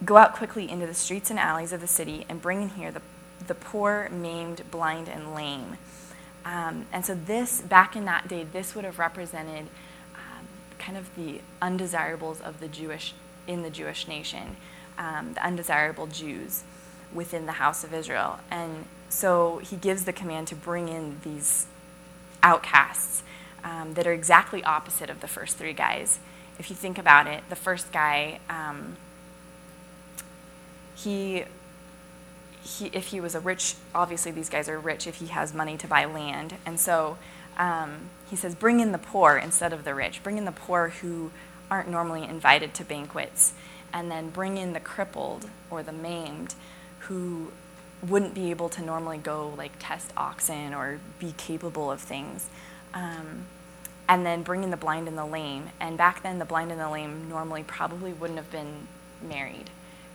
Go 0.03 0.17
out 0.17 0.35
quickly 0.35 0.71
into 0.71 0.87
the 0.87 0.95
streets 0.95 1.29
and 1.29 1.39
alleys 1.39 1.75
of 1.75 1.83
the 1.83 1.87
city 1.87 2.25
and 2.27 2.41
bring 2.41 2.63
in 2.63 2.71
here 2.71 2.91
the, 2.91 3.03
the 3.47 3.55
poor, 3.55 4.09
maimed, 4.11 4.63
blind, 4.71 5.11
and 5.11 5.35
lame. 5.35 5.77
Um, 6.45 6.87
and 6.93 7.05
so, 7.05 7.15
this, 7.15 7.61
back 7.61 7.97
in 7.97 8.05
that 8.07 8.29
day, 8.29 8.45
this 8.45 8.75
would 8.75 8.85
have 8.85 8.99
represented 8.99 9.69
um, 10.15 10.47
kind 10.79 10.97
of 10.97 11.15
the 11.15 11.41
undesirables 11.61 12.41
of 12.41 12.61
the 12.61 12.69
Jewish, 12.69 13.15
in 13.47 13.63
the 13.63 13.71
Jewish 13.71 14.09
nation, 14.09 14.57
um, 14.99 15.35
the 15.35 15.45
undesirable 15.45 16.07
Jews 16.07 16.63
within 17.13 17.47
the 17.47 17.53
house 17.53 17.85
of 17.85 17.93
Israel. 17.93 18.41
And 18.51 18.87
so, 19.09 19.59
he 19.59 19.77
gives 19.77 20.05
the 20.05 20.13
command 20.13 20.49
to 20.49 20.55
bring 20.55 20.89
in 20.89 21.21
these 21.23 21.67
outcasts 22.43 23.23
um, 23.63 23.95
that 23.95 24.07
are 24.07 24.13
exactly 24.13 24.65
opposite 24.65 25.11
of 25.11 25.21
the 25.21 25.29
first 25.29 25.57
three 25.57 25.73
guys. 25.75 26.19
If 26.59 26.71
you 26.71 26.77
think 26.77 26.99
about 26.99 27.27
it, 27.27 27.43
the 27.49 27.57
first 27.57 27.93
guy, 27.93 28.41
um, 28.49 28.97
he 30.95 31.45
he, 32.63 32.87
if 32.87 33.09
he 33.09 33.21
was 33.21 33.35
a 33.35 33.41
rich, 33.41 33.75
obviously 33.95 34.33
these 34.33 34.49
guys 34.49 34.69
are 34.69 34.79
rich 34.79 35.07
if 35.07 35.17
he 35.17 35.27
has 35.27 35.55
money 35.55 35.77
to 35.77 35.87
buy 35.87 36.05
land. 36.05 36.55
And 36.67 36.79
so 36.79 37.19
um, 37.59 38.11
he 38.29 38.37
says, 38.37 38.55
bring 38.55 38.81
in 38.81 38.93
the 38.93 38.99
poor 38.99 39.37
instead 39.37 39.73
of 39.73 39.85
the 39.85 39.95
rich. 39.95 40.23
Bring 40.23 40.39
in 40.39 40.45
the 40.45 40.53
poor 40.53 40.89
who 40.89 41.31
aren't 41.71 41.89
normally 41.89 42.25
invited 42.25 42.75
to 42.75 42.85
banquets. 42.85 43.53
And 43.93 44.11
then 44.11 44.31
bring 44.31 44.57
in 44.57 44.73
the 44.73 44.81
crippled 44.81 45.49
or 45.71 45.83
the 45.83 45.93
maimed 45.93 46.55
who 47.01 47.53
wouldn't 48.07 48.35
be 48.35 48.51
able 48.51 48.69
to 48.71 48.83
normally 48.83 49.19
go 49.19 49.53
like 49.57 49.73
test 49.79 50.13
oxen 50.17 50.73
or 50.73 51.01
be 51.19 51.33
capable 51.37 51.91
of 51.91 52.01
things. 52.01 52.49
Um, 52.95 53.47
and 54.09 54.27
then 54.27 54.43
bring 54.43 54.65
in 54.65 54.71
the 54.71 54.77
blind 54.77 55.07
and 55.07 55.17
the 55.17 55.25
lame. 55.25 55.71
And 55.79 55.97
back 55.97 56.23
then, 56.23 56.39
the 56.39 56.45
blind 56.45 56.73
and 56.73 56.81
the 56.81 56.91
lame 56.91 57.29
normally 57.29 57.63
probably 57.63 58.13
wouldn't 58.13 58.39
have 58.39 58.51
been 58.51 58.89
married. 59.23 59.71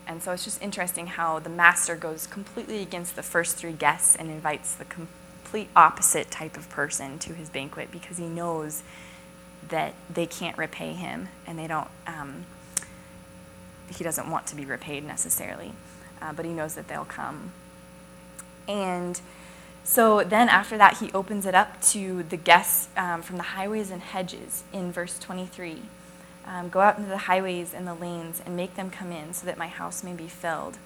And 0.07 0.21
so 0.21 0.31
it's 0.31 0.43
just 0.43 0.61
interesting 0.61 1.07
how 1.07 1.39
the 1.39 1.49
master 1.49 1.95
goes 1.95 2.27
completely 2.27 2.81
against 2.81 3.15
the 3.15 3.23
first 3.23 3.57
three 3.57 3.73
guests 3.73 4.15
and 4.15 4.29
invites 4.29 4.75
the 4.75 4.85
complete 4.85 5.69
opposite 5.75 6.29
type 6.29 6.57
of 6.57 6.69
person 6.69 7.17
to 7.19 7.33
his 7.33 7.49
banquet 7.49 7.89
because 7.91 8.17
he 8.17 8.27
knows 8.27 8.83
that 9.69 9.95
they 10.13 10.27
can't 10.27 10.57
repay 10.57 10.93
him 10.93 11.29
and 11.47 11.57
they 11.57 11.67
don't, 11.67 11.87
um, 12.05 12.45
he 13.95 14.03
doesn't 14.03 14.29
want 14.29 14.45
to 14.47 14.55
be 14.55 14.65
repaid 14.65 15.03
necessarily, 15.03 15.73
uh, 16.21 16.33
but 16.33 16.45
he 16.45 16.51
knows 16.51 16.75
that 16.75 16.87
they'll 16.87 17.05
come. 17.05 17.51
And 18.67 19.19
so 19.83 20.23
then 20.23 20.49
after 20.49 20.77
that, 20.77 20.97
he 20.97 21.11
opens 21.13 21.45
it 21.45 21.55
up 21.55 21.81
to 21.83 22.23
the 22.23 22.37
guests 22.37 22.89
um, 22.97 23.21
from 23.21 23.37
the 23.37 23.43
highways 23.43 23.91
and 23.91 24.01
hedges 24.01 24.63
in 24.73 24.91
verse 24.91 25.17
23. 25.19 25.81
Um, 26.47 26.69
go 26.69 26.79
out 26.79 26.97
into 26.97 27.09
the 27.09 27.17
highways 27.17 27.73
and 27.73 27.87
the 27.87 27.95
lanes 27.95 28.41
and 28.45 28.55
make 28.55 28.75
them 28.75 28.91
come 28.91 29.11
in 29.11 29.33
so 29.33 29.45
that 29.47 29.57
my 29.57 29.67
house 29.67 30.03
may 30.03 30.13
be 30.13 30.27
filled. 30.27 30.77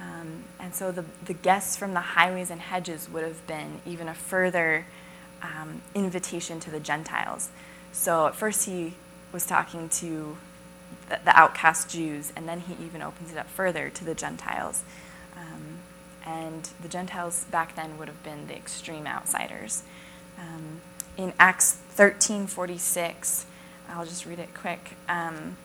Um, 0.00 0.44
and 0.58 0.74
so 0.74 0.92
the, 0.92 1.04
the 1.24 1.34
guests 1.34 1.76
from 1.76 1.92
the 1.92 2.00
highways 2.00 2.50
and 2.50 2.60
hedges 2.60 3.08
would 3.10 3.24
have 3.24 3.46
been 3.46 3.80
even 3.84 4.08
a 4.08 4.14
further 4.14 4.86
um, 5.42 5.82
invitation 5.94 6.60
to 6.60 6.70
the 6.70 6.80
Gentiles. 6.80 7.50
So 7.92 8.26
at 8.26 8.34
first 8.34 8.66
he 8.66 8.94
was 9.32 9.44
talking 9.44 9.88
to 9.88 10.36
the, 11.08 11.18
the, 11.24 11.36
outcast 11.38 11.90
Jews, 11.90 12.32
and 12.36 12.48
then 12.48 12.60
he 12.60 12.76
even 12.84 13.02
opens 13.02 13.32
it 13.32 13.38
up 13.38 13.48
further 13.48 13.90
to 13.90 14.04
the 14.04 14.14
Gentiles. 14.14 14.82
Um, 15.36 15.78
and 16.24 16.68
the 16.80 16.88
Gentiles 16.88 17.44
back 17.50 17.74
then 17.74 17.98
would 17.98 18.08
have 18.08 18.22
been 18.22 18.46
the 18.46 18.56
extreme 18.56 19.06
outsiders. 19.06 19.82
Um, 20.38 20.80
in 21.16 21.32
Acts 21.38 21.72
13 21.72 22.46
46, 22.46 23.46
I'll 23.88 24.04
just 24.04 24.26
read 24.26 24.38
it 24.38 24.54
quick. 24.54 24.96
Um, 25.08 25.56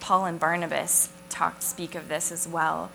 Paul 0.00 0.24
and 0.26 0.38
Barnabas 0.38 1.10
talk, 1.28 1.62
speak 1.62 1.94
of 1.94 2.08
this 2.08 2.32
as 2.32 2.46
well. 2.48 2.90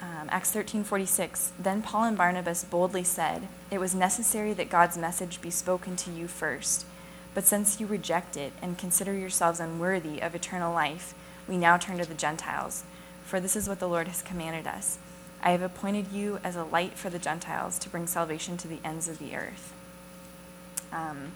Um, 0.00 0.28
Acts 0.30 0.52
13:46. 0.52 1.52
Then 1.58 1.82
Paul 1.82 2.04
and 2.04 2.16
Barnabas 2.16 2.64
boldly 2.64 3.04
said, 3.04 3.48
"It 3.70 3.78
was 3.78 3.94
necessary 3.94 4.52
that 4.54 4.70
God's 4.70 4.96
message 4.96 5.40
be 5.40 5.50
spoken 5.50 5.96
to 5.96 6.10
you 6.10 6.28
first. 6.28 6.86
But 7.34 7.46
since 7.46 7.78
you 7.78 7.86
reject 7.86 8.36
it 8.36 8.52
and 8.62 8.78
consider 8.78 9.12
yourselves 9.12 9.60
unworthy 9.60 10.20
of 10.20 10.34
eternal 10.34 10.72
life, 10.72 11.14
we 11.46 11.56
now 11.56 11.76
turn 11.76 11.98
to 11.98 12.04
the 12.04 12.14
Gentiles. 12.14 12.84
For 13.24 13.40
this 13.40 13.56
is 13.56 13.68
what 13.68 13.80
the 13.80 13.88
Lord 13.88 14.08
has 14.08 14.22
commanded 14.22 14.66
us: 14.66 14.98
I 15.42 15.50
have 15.50 15.62
appointed 15.62 16.12
you 16.12 16.40
as 16.44 16.56
a 16.56 16.64
light 16.64 16.94
for 16.94 17.10
the 17.10 17.18
Gentiles 17.18 17.78
to 17.80 17.88
bring 17.88 18.06
salvation 18.06 18.56
to 18.58 18.68
the 18.68 18.80
ends 18.84 19.08
of 19.08 19.18
the 19.18 19.36
earth." 19.36 19.72
Um, 20.92 21.32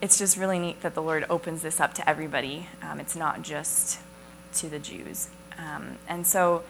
it's 0.00 0.18
just 0.18 0.36
really 0.36 0.58
neat 0.58 0.82
that 0.82 0.94
the 0.94 1.02
Lord 1.02 1.24
opens 1.30 1.62
this 1.62 1.80
up 1.80 1.94
to 1.94 2.08
everybody. 2.08 2.68
Um, 2.82 3.00
it's 3.00 3.16
not 3.16 3.42
just 3.42 4.00
to 4.54 4.68
the 4.68 4.78
Jews. 4.78 5.28
Um, 5.58 5.98
and 6.08 6.26
so, 6.26 6.64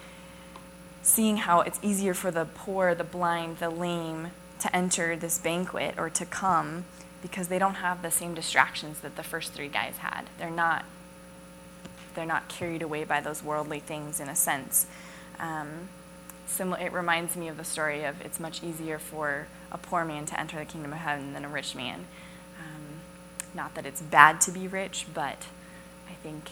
seeing 1.03 1.39
how 1.39 1.61
it's 1.61 1.79
easier 1.83 2.15
for 2.15 2.31
the 2.31 2.45
poor, 2.45 2.95
the 2.95 3.05
blind, 3.05 3.59
the 3.59 3.71
lame 3.71 4.31
to 4.61 4.75
enter 4.75 5.17
this 5.17 5.39
banquet 5.39 5.95
or 5.99 6.11
to 6.11 6.25
come 6.25 6.85
because 7.23 7.49
they 7.49 7.59
don't 7.59 7.77
have 7.77 8.03
the 8.03 8.11
same 8.11 8.35
distractions 8.35 9.01
that 9.01 9.17
the 9.17 9.23
first 9.23 9.53
three 9.53 9.69
guys 9.69 9.99
had. 9.99 10.25
They're 10.39 10.51
not 10.51 10.85
they're 12.15 12.25
not 12.25 12.49
carried 12.49 12.81
away 12.81 13.05
by 13.05 13.21
those 13.21 13.43
worldly 13.43 13.79
things 13.79 14.21
in 14.21 14.29
a 14.29 14.35
sense. 14.35 14.87
Um, 15.39 15.91
similar, 16.47 16.81
it 16.81 16.93
reminds 16.93 17.37
me 17.37 17.49
of 17.49 17.59
the 17.59 17.65
story 17.65 18.05
of 18.05 18.23
it's 18.23 18.41
much 18.41 18.63
easier 18.63 18.99
for 18.99 19.49
a 19.71 19.77
poor 19.77 20.03
man 20.03 20.25
to 20.27 20.41
enter 20.41 20.59
the 20.59 20.65
kingdom 20.65 20.95
of 20.95 20.99
heaven 21.01 21.35
than 21.35 21.45
a 21.45 21.49
rich 21.49 21.75
man. 21.75 22.07
Not 23.57 23.75
that 23.75 23.87
it's 23.87 24.03
bad 24.03 24.43
to 24.43 24.53
be 24.53 24.69
rich, 24.69 25.07
but 25.15 25.47
I 26.09 26.13
think 26.23 26.51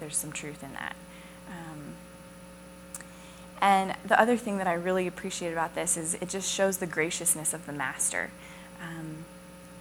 there's 0.00 0.16
some 0.16 0.32
truth 0.32 0.64
in 0.64 0.72
that. 0.72 0.96
Um, 1.48 1.94
and 3.60 3.94
the 4.04 4.20
other 4.20 4.36
thing 4.36 4.58
that 4.58 4.66
I 4.66 4.72
really 4.72 5.06
appreciate 5.06 5.52
about 5.52 5.76
this 5.76 5.96
is 5.96 6.14
it 6.14 6.28
just 6.28 6.52
shows 6.52 6.78
the 6.78 6.86
graciousness 6.86 7.54
of 7.54 7.66
the 7.66 7.72
master. 7.72 8.30
Um, 8.82 9.24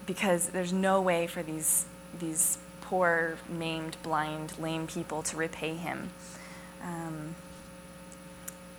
because 0.05 0.49
there's 0.49 0.71
no 0.71 1.01
way 1.01 1.25
for 1.25 1.41
these, 1.41 1.85
these 2.19 2.59
poor, 2.81 3.37
maimed, 3.47 3.97
blind, 4.03 4.53
lame 4.59 4.85
people 4.85 5.23
to 5.23 5.37
repay 5.37 5.73
him. 5.73 6.11
Um, 6.83 7.35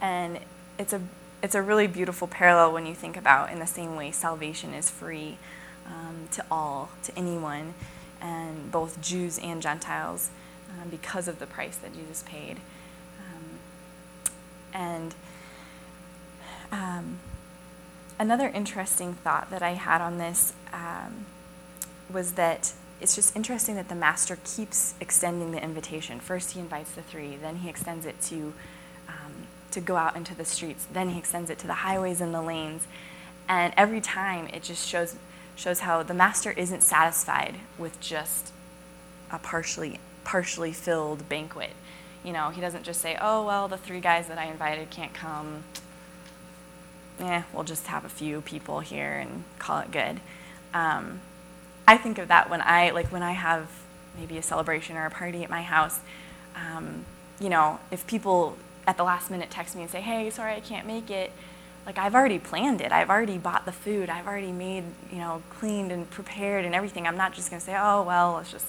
and 0.01 0.39
it's 0.79 0.93
a, 0.93 1.01
it's 1.43 1.55
a 1.55 1.63
really 1.63 1.87
beautiful 1.89 2.29
parallel 2.29 2.73
when 2.73 2.87
you 2.87 2.95
think 2.95 3.17
about 3.17 3.51
in 3.51 3.59
the 3.59 3.67
same 3.67 3.97
way 3.97 4.13
salvation 4.13 4.75
is 4.75 4.91
free 4.91 5.39
um, 5.87 6.29
to 6.33 6.45
all, 6.51 6.91
to 7.05 7.17
anyone, 7.17 7.75
and 8.21 8.71
both 8.71 9.01
Jews 9.01 9.39
and 9.39 9.63
Gentiles, 9.63 10.31
um, 10.71 10.89
because 10.89 11.29
of 11.29 11.39
the 11.39 11.47
price 11.47 11.77
that 11.79 11.95
Jesus 11.95 12.23
paid. 12.27 12.59
Um, 13.19 13.59
and 14.73 15.15
um, 16.73 17.19
another 18.19 18.49
interesting 18.49 19.15
thought 19.15 19.51
that 19.51 19.63
I 19.63 19.71
had 19.71 20.01
on 20.01 20.19
this 20.19 20.53
um, 20.73 21.27
was 22.13 22.33
that 22.33 22.73
it's 23.01 23.15
just 23.15 23.35
interesting 23.35 23.77
that 23.77 23.89
the 23.89 23.95
master 23.95 24.39
keeps 24.45 24.95
extending 25.01 25.53
the 25.53 25.63
invitation. 25.63 26.21
First, 26.21 26.53
he 26.53 26.61
invites 26.61 26.93
the 26.93 27.03
three, 27.03 27.37
then 27.37 27.57
he 27.57 27.69
extends 27.69 28.05
it 28.05 28.21
to 28.23 28.53
to 29.71 29.81
go 29.81 29.97
out 29.97 30.17
into 30.17 30.35
the 30.35 30.45
streets, 30.45 30.87
then 30.93 31.11
he 31.11 31.19
extends 31.19 31.51
it 31.51 31.59
to 31.59 31.67
the 31.67 31.75
highways 31.75 32.21
and 32.21 32.35
the 32.35 32.43
lanes, 32.43 32.87
and 33.49 33.73
every 33.77 34.01
time 34.01 34.49
it 34.49 34.63
just 34.63 34.87
shows 34.87 35.17
shows 35.57 35.81
how 35.81 36.03
the 36.03 36.15
master 36.15 36.53
isn't 36.53 36.83
satisfied 36.83 37.57
with 37.79 38.01
just 38.01 38.53
a 39.31 39.39
partially 39.39 39.99
partially 40.25 40.73
filled 40.73 41.29
banquet. 41.29 41.71
You 42.25 42.33
know, 42.33 42.51
he 42.51 42.61
doesn't 42.61 42.85
just 42.85 43.01
say, 43.01 43.17
"Oh 43.21 43.45
well, 43.47 43.69
the 43.69 43.79
three 43.79 44.01
guys 44.01 44.29
that 44.29 44.39
I 44.39 44.45
invited 44.45 44.91
can't 44.91 45.15
come. 45.15 45.65
Yeah, 47.19 47.45
we'll 47.53 47.65
just 47.65 47.87
have 47.89 48.05
a 48.05 48.09
few 48.09 48.41
people 48.41 48.81
here 48.81 49.19
and 49.19 49.45
call 49.59 49.79
it 49.79 49.91
good." 49.91 50.21
Um, 50.75 51.21
I 51.89 51.97
think 51.97 52.19
of 52.19 52.29
that 52.29 52.49
when 52.51 52.61
I 52.63 52.91
like 52.91 53.09
when 53.09 53.23
I 53.23 53.33
have 53.33 53.69
maybe 54.19 54.39
a 54.39 54.43
celebration 54.43 54.97
or 54.97 55.07
a 55.07 55.11
party 55.11 55.43
at 55.43 55.51
my 55.51 55.63
house. 55.63 56.01
Um, 56.55 57.05
you 57.41 57.49
know, 57.49 57.81
if 57.91 58.07
people 58.07 58.57
at 58.87 58.97
the 58.97 59.05
last 59.05 59.31
minute 59.31 59.51
text 59.51 59.75
me 59.75 59.83
and 59.83 59.91
say, 59.91 60.01
"Hey, 60.01 60.29
sorry 60.31 60.55
I 60.55 60.61
can't 60.61 60.87
make 60.87 61.11
it," 61.11 61.33
like 61.87 61.99
I've 61.99 62.15
already 62.15 62.39
planned 62.39 62.81
it. 62.81 62.93
I've 62.93 63.11
already 63.11 63.39
bought 63.39 63.65
the 63.65 63.73
food. 63.73 64.11
I've 64.11 64.27
already 64.27 64.53
made, 64.53 64.85
you 65.11 65.19
know, 65.19 65.43
cleaned 65.51 65.93
and 65.93 66.09
prepared 66.11 66.65
and 66.65 66.75
everything. 66.75 67.07
I'm 67.07 67.17
not 67.17 67.33
just 67.33 67.51
going 67.51 67.61
to 67.61 67.65
say, 67.67 67.77
"Oh, 67.79 68.03
well, 68.03 68.35
let's 68.35 68.51
just 68.51 68.67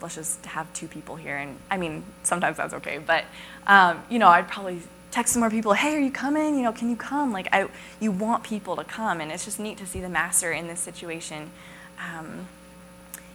let's 0.00 0.14
just 0.14 0.44
have 0.46 0.72
two 0.72 0.88
people 0.88 1.16
here." 1.16 1.36
And 1.36 1.58
I 1.70 1.76
mean, 1.76 2.04
sometimes 2.22 2.56
that's 2.56 2.74
okay, 2.74 2.98
but 2.98 3.24
um, 3.66 4.02
you 4.08 4.18
know, 4.18 4.28
I'd 4.28 4.48
probably 4.48 4.80
text 5.10 5.34
some 5.34 5.40
more 5.40 5.50
people, 5.50 5.74
"Hey, 5.74 5.94
are 5.96 6.00
you 6.00 6.10
coming? 6.10 6.56
You 6.56 6.62
know, 6.62 6.72
can 6.72 6.88
you 6.90 6.96
come?" 6.96 7.32
Like 7.32 7.48
I 7.52 7.68
you 8.00 8.10
want 8.10 8.42
people 8.42 8.76
to 8.76 8.84
come, 8.84 9.20
and 9.20 9.30
it's 9.30 9.44
just 9.44 9.60
neat 9.60 9.78
to 9.78 9.86
see 9.86 10.00
the 10.00 10.08
master 10.08 10.52
in 10.52 10.66
this 10.66 10.80
situation. 10.80 11.50
Um, 11.98 12.48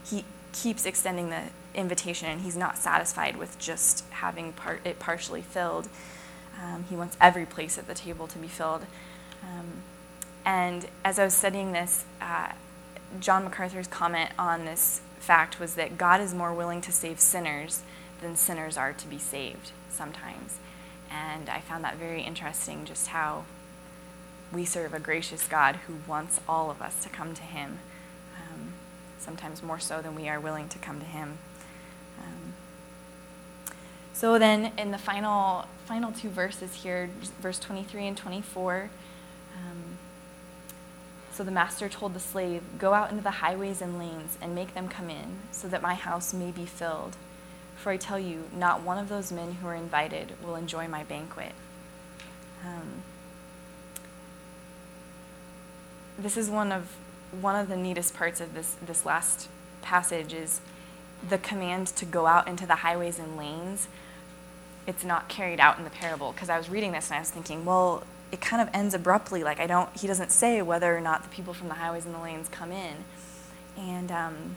he 0.04 0.26
keeps 0.52 0.86
extending 0.86 1.30
the 1.30 1.44
invitation, 1.76 2.30
and 2.30 2.42
he's 2.42 2.58
not 2.58 2.78
satisfied 2.78 3.38
with 3.38 3.58
just 3.60 4.04
having 4.10 4.54
part, 4.54 4.82
it 4.86 5.00
partially 5.00 5.42
filled. 5.42 5.88
Um, 6.62 6.86
he 6.90 6.96
wants 6.96 7.18
every 7.22 7.46
place 7.46 7.78
at 7.78 7.88
the 7.88 7.94
table 7.94 8.28
to 8.28 8.38
be 8.38 8.48
filled. 8.48 8.86
Um, 9.44 9.84
and 10.46 10.88
as 11.06 11.20
I 11.20 11.24
was 11.24 11.34
studying 11.34 11.72
this, 11.72 12.06
uh, 12.22 12.52
John 13.20 13.44
MacArthur's 13.44 13.88
comment 13.88 14.32
on 14.38 14.66
this 14.66 15.02
fact 15.20 15.60
was 15.60 15.76
that 15.76 15.98
God 15.98 16.22
is 16.22 16.34
more 16.34 16.54
willing 16.54 16.82
to 16.82 16.92
save 16.92 17.20
sinners 17.20 17.82
than 18.22 18.36
sinners 18.36 18.78
are 18.78 18.94
to 18.94 19.08
be 19.08 19.18
saved 19.18 19.72
sometimes. 19.90 20.58
And 21.12 21.50
I 21.50 21.60
found 21.62 21.84
that 21.84 21.98
very 21.98 22.22
interesting 22.22 22.86
just 22.86 23.08
how 23.08 23.46
we 24.52 24.66
serve 24.66 24.94
a 24.94 25.00
gracious 25.00 25.48
God 25.48 25.78
who 25.88 25.98
wants 26.08 26.40
all 26.48 26.72
of 26.72 26.82
us 26.82 27.04
to 27.04 27.10
come 27.10 27.34
to 27.36 27.42
Him, 27.42 27.80
um, 28.38 28.74
sometimes 29.18 29.62
more 29.62 29.80
so 29.80 30.02
than 30.02 30.16
we 30.16 30.28
are 30.28 30.40
willing 30.40 30.70
to 30.70 30.80
come 30.80 31.00
to 31.00 31.06
Him. 31.06 31.38
So 34.20 34.38
then, 34.38 34.74
in 34.78 34.92
the 34.92 34.98
final 34.98 35.66
final 35.86 36.12
two 36.12 36.28
verses 36.28 36.74
here, 36.84 37.10
verse 37.40 37.58
23 37.58 38.06
and 38.06 38.18
24. 38.18 38.90
Um, 39.56 39.98
so 41.32 41.46
the 41.46 41.52
master 41.52 41.88
told 41.88 42.14
the 42.14 42.20
slave, 42.20 42.62
Go 42.78 42.94
out 42.94 43.12
into 43.12 43.24
the 43.24 43.32
highways 43.32 43.82
and 43.82 43.98
lanes 43.98 44.38
and 44.42 44.54
make 44.54 44.74
them 44.74 44.90
come 44.90 45.10
in, 45.10 45.40
so 45.52 45.70
that 45.70 45.82
my 45.82 45.94
house 45.94 46.34
may 46.34 46.52
be 46.52 46.66
filled. 46.66 47.16
For 47.78 47.94
I 47.94 47.96
tell 47.96 48.20
you, 48.20 48.44
not 48.54 48.82
one 48.82 48.98
of 48.98 49.08
those 49.08 49.32
men 49.32 49.54
who 49.54 49.68
are 49.70 49.74
invited 49.74 50.34
will 50.44 50.58
enjoy 50.58 50.90
my 50.90 51.06
banquet. 51.06 51.54
Um, 52.66 53.04
this 56.18 56.36
is 56.36 56.50
one 56.50 56.74
of 56.74 56.98
one 57.40 57.56
of 57.56 57.70
the 57.70 57.78
neatest 57.78 58.16
parts 58.16 58.42
of 58.42 58.54
this 58.54 58.76
this 58.86 59.06
last 59.06 59.48
passage 59.82 60.34
is 60.34 60.60
the 61.30 61.38
command 61.38 61.88
to 61.88 62.04
go 62.04 62.28
out 62.28 62.50
into 62.50 62.66
the 62.66 62.76
highways 62.76 63.18
and 63.18 63.38
lanes. 63.38 63.88
It's 64.90 65.04
not 65.04 65.30
carried 65.30 65.60
out 65.60 65.78
in 65.78 65.84
the 65.84 65.92
parable 65.92 66.32
because 66.32 66.50
I 66.50 66.58
was 66.58 66.68
reading 66.68 66.92
this 66.92 67.10
and 67.10 67.18
I 67.18 67.20
was 67.20 67.30
thinking, 67.30 67.64
well, 67.64 68.04
it 68.32 68.42
kind 68.42 68.60
of 68.60 68.70
ends 68.74 68.96
abruptly. 68.96 69.44
Like 69.44 69.60
I 69.60 69.68
don't, 69.68 69.96
he 69.96 70.08
doesn't 70.08 70.32
say 70.32 70.64
whether 70.64 70.98
or 70.98 71.00
not 71.00 71.22
the 71.22 71.30
people 71.30 71.54
from 71.54 71.68
the 71.68 71.76
highways 71.76 72.06
and 72.06 72.16
the 72.16 72.20
lanes 72.20 72.50
come 72.50 72.72
in, 72.72 72.96
and 73.78 74.12
um, 74.12 74.56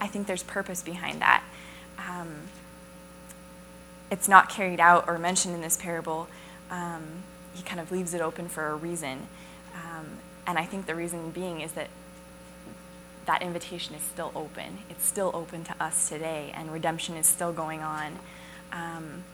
I 0.00 0.06
think 0.06 0.28
there's 0.28 0.44
purpose 0.44 0.82
behind 0.82 1.20
that. 1.20 1.42
Um, 1.98 2.48
it's 4.08 4.28
not 4.28 4.48
carried 4.48 4.78
out 4.78 5.08
or 5.08 5.18
mentioned 5.18 5.54
in 5.54 5.62
this 5.62 5.76
parable. 5.76 6.28
Um, 6.70 7.24
he 7.54 7.62
kind 7.62 7.80
of 7.80 7.90
leaves 7.90 8.14
it 8.14 8.20
open 8.20 8.48
for 8.48 8.68
a 8.68 8.76
reason. 8.76 9.26
Um, 9.74 10.18
and 10.46 10.58
I 10.58 10.64
think 10.64 10.86
the 10.86 10.94
reason 10.94 11.30
being 11.30 11.60
is 11.60 11.72
that 11.72 11.88
that 13.26 13.42
invitation 13.42 13.94
is 13.94 14.02
still 14.02 14.32
open. 14.34 14.78
It's 14.90 15.04
still 15.04 15.30
open 15.34 15.64
to 15.64 15.74
us 15.82 16.08
today, 16.08 16.52
and 16.54 16.72
redemption 16.72 17.16
is 17.16 17.26
still 17.26 17.52
going 17.52 17.80
on. 17.80 18.18
Um, 18.72 19.24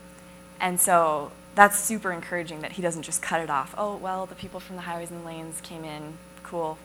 and 0.61 0.81
so 0.81 1.33
that's 1.55 1.79
super 1.79 2.13
encouraging 2.13 2.61
that 2.61 2.73
he 2.73 2.83
doesn't 2.83 3.03
just 3.03 3.23
cut 3.23 3.41
it 3.41 3.51
off. 3.51 3.75
Oh, 3.79 3.97
well, 3.97 4.27
the 4.27 4.35
people 4.35 4.61
from 4.61 4.77
the 4.77 4.83
highways 4.83 5.11
and 5.11 5.25
lanes 5.25 5.61
came 5.61 5.85
in, 5.85 6.19
cool, 6.43 6.79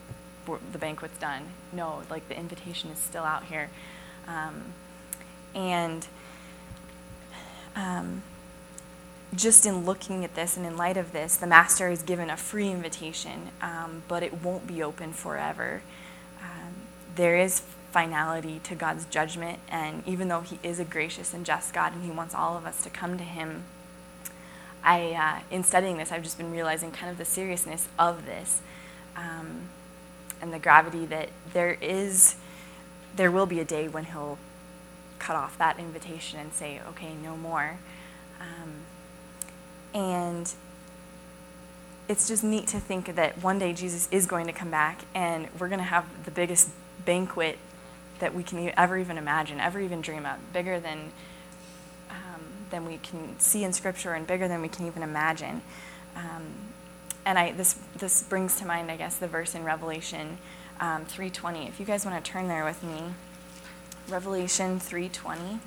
the 0.72 0.78
banquet's 0.78 1.18
done. 1.18 1.44
No, 1.72 2.04
like 2.10 2.28
the 2.30 2.38
invitation 2.38 2.89
is 2.89 3.00
still 3.00 3.24
out 3.24 3.46
here. 3.46 3.70
Um, 4.28 4.63
and 5.56 6.08
um, 7.76 8.24
just 9.36 9.66
in 9.66 9.86
looking 9.86 10.24
at 10.24 10.36
this 10.36 10.58
and 10.58 10.66
in 10.66 10.78
light 10.78 10.98
of 10.98 11.12
this, 11.12 11.36
the 11.36 11.48
master 11.48 11.89
is 11.89 12.04
given 12.04 12.30
a 12.30 12.38
free 12.38 12.70
invitation, 12.70 13.50
um, 13.62 14.04
but 14.08 14.24
it 14.24 14.44
won't 14.44 14.68
be 14.68 14.84
open 14.84 15.13
forever. 15.13 15.82
Um, 16.42 16.74
there 17.16 17.38
is 17.38 17.62
finality 17.94 18.60
to 18.64 18.74
God's 18.76 19.06
judgment, 19.06 19.60
and 19.70 20.04
even 20.06 20.28
though 20.28 20.42
He 20.42 20.60
is 20.64 20.80
a 20.80 20.84
gracious 20.84 21.34
and 21.34 21.46
just 21.46 21.74
God 21.74 21.94
and 21.94 22.04
He 22.04 22.12
wants 22.12 22.34
all 22.34 22.58
of 22.58 22.66
us 22.66 22.84
to 22.84 22.90
come 22.90 23.18
to 23.20 23.24
Him, 23.24 23.64
I, 24.84 25.12
uh, 25.12 25.56
in 25.56 25.64
studying 25.64 25.98
this, 25.98 26.12
I've 26.12 26.24
just 26.24 26.38
been 26.38 26.52
realizing 26.52 26.92
kind 26.92 27.12
of 27.12 27.18
the 27.18 27.26
seriousness 27.26 27.88
of 27.98 28.26
this 28.26 28.62
um, 29.16 29.70
and 30.42 30.52
the 30.52 30.60
gravity 30.60 31.06
that 31.06 31.30
there 31.54 31.78
is, 31.80 32.36
there 33.16 33.32
will 33.32 33.46
be 33.46 33.60
a 33.60 33.66
day 33.66 33.88
when 33.88 34.06
He'll 34.06 34.40
cut 35.20 35.36
off 35.36 35.58
that 35.60 35.80
invitation 35.80 36.40
and 36.40 36.52
say, 36.52 36.82
okay, 36.90 37.14
no 37.14 37.38
more. 37.38 37.78
Um, 38.42 38.74
and 39.94 40.52
it's 42.10 42.28
just 42.28 42.44
neat 42.44 42.68
to 42.68 42.80
think 42.80 43.16
that 43.16 43.42
one 43.42 43.60
day 43.60 43.72
Jesus 43.72 44.10
is 44.12 44.26
going 44.26 44.48
to 44.48 44.52
come 44.52 44.72
back 44.72 45.06
and 45.14 45.48
we're 45.60 45.70
going 45.70 45.80
to 45.80 45.86
have 45.86 46.26
the 46.26 46.32
biggest 46.32 46.72
banquet 47.06 47.60
that 48.19 48.34
we 48.34 48.43
can 48.43 48.71
ever 48.78 48.97
even 48.97 49.17
imagine, 49.17 49.60
ever 49.60 49.80
even 49.80 50.02
dream 50.02 50.26
of, 50.26 50.54
bigger 50.54 50.80
than 50.80 51.12
um, 52.10 52.41
than 52.69 52.86
we 52.86 52.97
can 52.97 53.39
see 53.39 53.63
in 53.63 53.73
Scripture 53.73 54.13
and 54.13 54.26
bigger 54.28 54.47
than 54.47 54.62
we 54.62 54.67
can 54.67 54.88
even 54.88 55.04
imagine. 55.04 55.62
Um, 56.15 56.43
and 57.26 57.39
I, 57.39 57.52
this 57.52 57.80
this 57.97 58.23
brings 58.23 58.58
to 58.58 58.65
mind, 58.65 58.91
I 58.91 58.97
guess, 58.97 59.17
the 59.17 59.28
verse 59.28 59.56
in 59.56 59.63
Revelation 59.63 60.38
um, 60.80 61.06
3:20. 61.06 61.67
If 61.67 61.80
you 61.80 61.86
guys 61.86 62.06
want 62.06 62.23
to 62.23 62.32
turn 62.32 62.47
there 62.47 62.65
with 62.65 62.84
me, 62.84 63.13
Revelation 64.08 64.80
3:20. 64.80 65.60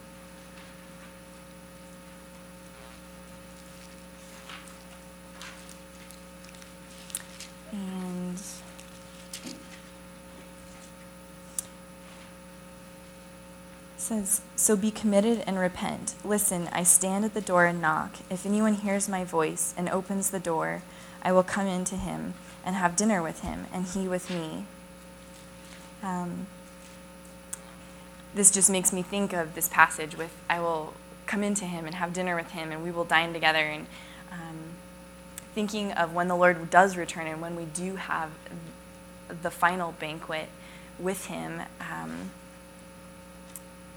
Says, 14.07 14.40
So 14.55 14.77
be 14.77 14.90
committed 14.90 15.42
and 15.47 15.59
repent. 15.59 16.14
Listen, 16.25 16.69
I 16.73 16.85
stand 16.85 17.25
at 17.25 17.35
the 17.35 17.40
door 17.40 17.66
and 17.66 17.81
knock. 17.81 18.16
If 18.31 18.47
anyone 18.47 18.75
hears 18.75 19.09
my 19.09 19.25
voice 19.25 19.75
and 19.77 19.88
opens 19.88 20.31
the 20.31 20.38
door, 20.38 20.83
I 21.23 21.33
will 21.33 21.42
come 21.42 21.66
in 21.66 21.85
to 21.87 21.97
him 21.97 22.35
and 22.64 22.77
have 22.77 22.97
dinner 22.97 23.23
with 23.23 23.40
him, 23.40 23.66
and 23.73 23.85
he 23.87 24.09
with 24.09 24.31
me. 24.31 24.64
Um, 26.03 26.47
this 28.35 28.51
just 28.51 28.71
makes 28.71 28.92
me 28.92 29.03
think 29.03 29.33
of 29.33 29.55
this 29.55 29.69
passage 29.69 30.16
with, 30.16 30.33
I 30.49 30.61
will 30.61 30.95
come 31.27 31.42
into 31.42 31.64
him 31.64 31.87
and 31.87 31.95
have 31.97 32.12
dinner 32.12 32.37
with 32.37 32.53
him, 32.53 32.71
and 32.71 32.83
we 32.83 32.90
will 32.90 33.05
dine 33.05 33.33
together. 33.33 33.59
And 33.59 33.87
um, 34.31 34.59
thinking 35.55 35.92
of 35.92 36.14
when 36.14 36.29
the 36.29 36.37
Lord 36.37 36.71
does 36.71 36.97
return 36.97 37.27
and 37.27 37.40
when 37.40 37.57
we 37.57 37.64
do 37.64 37.97
have 37.97 38.31
the 39.42 39.51
final 39.51 39.92
banquet 39.92 40.49
with 40.99 41.27
him. 41.27 41.62
Um, 41.81 42.31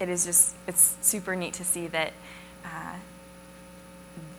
it 0.00 0.08
is 0.08 0.24
just 0.24 0.54
it's 0.66 0.96
super 1.02 1.36
neat 1.36 1.54
to 1.54 1.64
see 1.64 1.86
that 1.88 2.12
uh, 2.64 2.96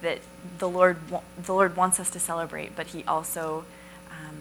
that 0.02 0.20
the 0.58 0.68
Lord 0.68 0.98
the 1.42 1.54
Lord 1.54 1.78
wants 1.78 2.00
us 2.00 2.10
to 2.10 2.20
celebrate, 2.20 2.76
but 2.76 2.88
He 2.88 3.04
also 3.04 3.64
um, 4.10 4.38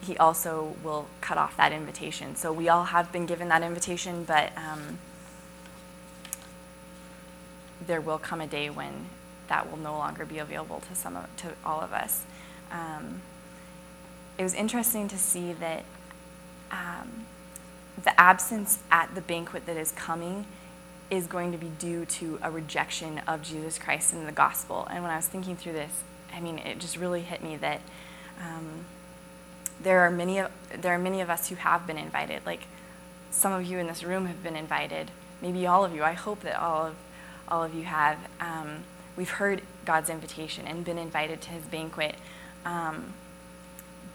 He 0.00 0.16
also 0.16 0.74
will 0.82 1.06
cut 1.20 1.36
off 1.36 1.56
that 1.58 1.72
invitation. 1.72 2.34
So 2.34 2.52
we 2.52 2.68
all 2.68 2.84
have 2.84 3.12
been 3.12 3.26
given 3.26 3.48
that 3.48 3.62
invitation, 3.62 4.24
but 4.24 4.50
um, 4.56 4.98
there 7.86 8.00
will 8.00 8.18
come 8.18 8.40
a 8.40 8.46
day 8.46 8.70
when 8.70 9.06
that 9.48 9.70
will 9.70 9.78
no 9.78 9.92
longer 9.92 10.24
be 10.24 10.38
available 10.38 10.80
to 10.88 10.94
some 10.94 11.16
of, 11.16 11.36
to 11.36 11.52
all 11.64 11.80
of 11.80 11.92
us. 11.92 12.24
Um, 12.70 13.22
it 14.36 14.42
was 14.42 14.54
interesting 14.54 15.08
to 15.08 15.18
see 15.18 15.52
that 15.54 15.84
um, 16.70 17.26
the 18.02 18.18
absence 18.20 18.78
at 18.90 19.14
the 19.14 19.20
banquet 19.20 19.66
that 19.66 19.76
is 19.76 19.92
coming 19.92 20.46
is 21.10 21.26
going 21.26 21.52
to 21.52 21.58
be 21.58 21.70
due 21.78 22.04
to 22.04 22.38
a 22.42 22.50
rejection 22.50 23.18
of 23.26 23.42
Jesus 23.42 23.78
Christ 23.78 24.12
and 24.12 24.26
the 24.28 24.32
gospel. 24.32 24.86
And 24.90 25.02
when 25.02 25.10
I 25.10 25.16
was 25.16 25.26
thinking 25.26 25.56
through 25.56 25.72
this, 25.72 26.02
I 26.34 26.40
mean, 26.40 26.58
it 26.58 26.78
just 26.78 26.96
really 26.96 27.22
hit 27.22 27.42
me 27.42 27.56
that 27.56 27.80
um, 28.40 28.84
there 29.80 30.00
are 30.00 30.10
many 30.10 30.38
of, 30.38 30.50
there 30.76 30.94
are 30.94 30.98
many 30.98 31.20
of 31.20 31.30
us 31.30 31.48
who 31.48 31.54
have 31.56 31.86
been 31.86 31.98
invited. 31.98 32.42
Like 32.44 32.64
some 33.30 33.52
of 33.52 33.64
you 33.64 33.78
in 33.78 33.86
this 33.86 34.04
room 34.04 34.26
have 34.26 34.42
been 34.42 34.56
invited. 34.56 35.10
Maybe 35.40 35.66
all 35.66 35.84
of 35.84 35.94
you. 35.94 36.02
I 36.04 36.12
hope 36.12 36.40
that 36.40 36.60
all 36.60 36.86
of 36.86 36.96
all 37.48 37.64
of 37.64 37.74
you 37.74 37.84
have. 37.84 38.18
Um, 38.40 38.84
we've 39.16 39.30
heard 39.30 39.62
God's 39.84 40.10
invitation 40.10 40.66
and 40.66 40.84
been 40.84 40.98
invited 40.98 41.40
to 41.42 41.50
His 41.50 41.64
banquet. 41.64 42.16
Um, 42.64 43.14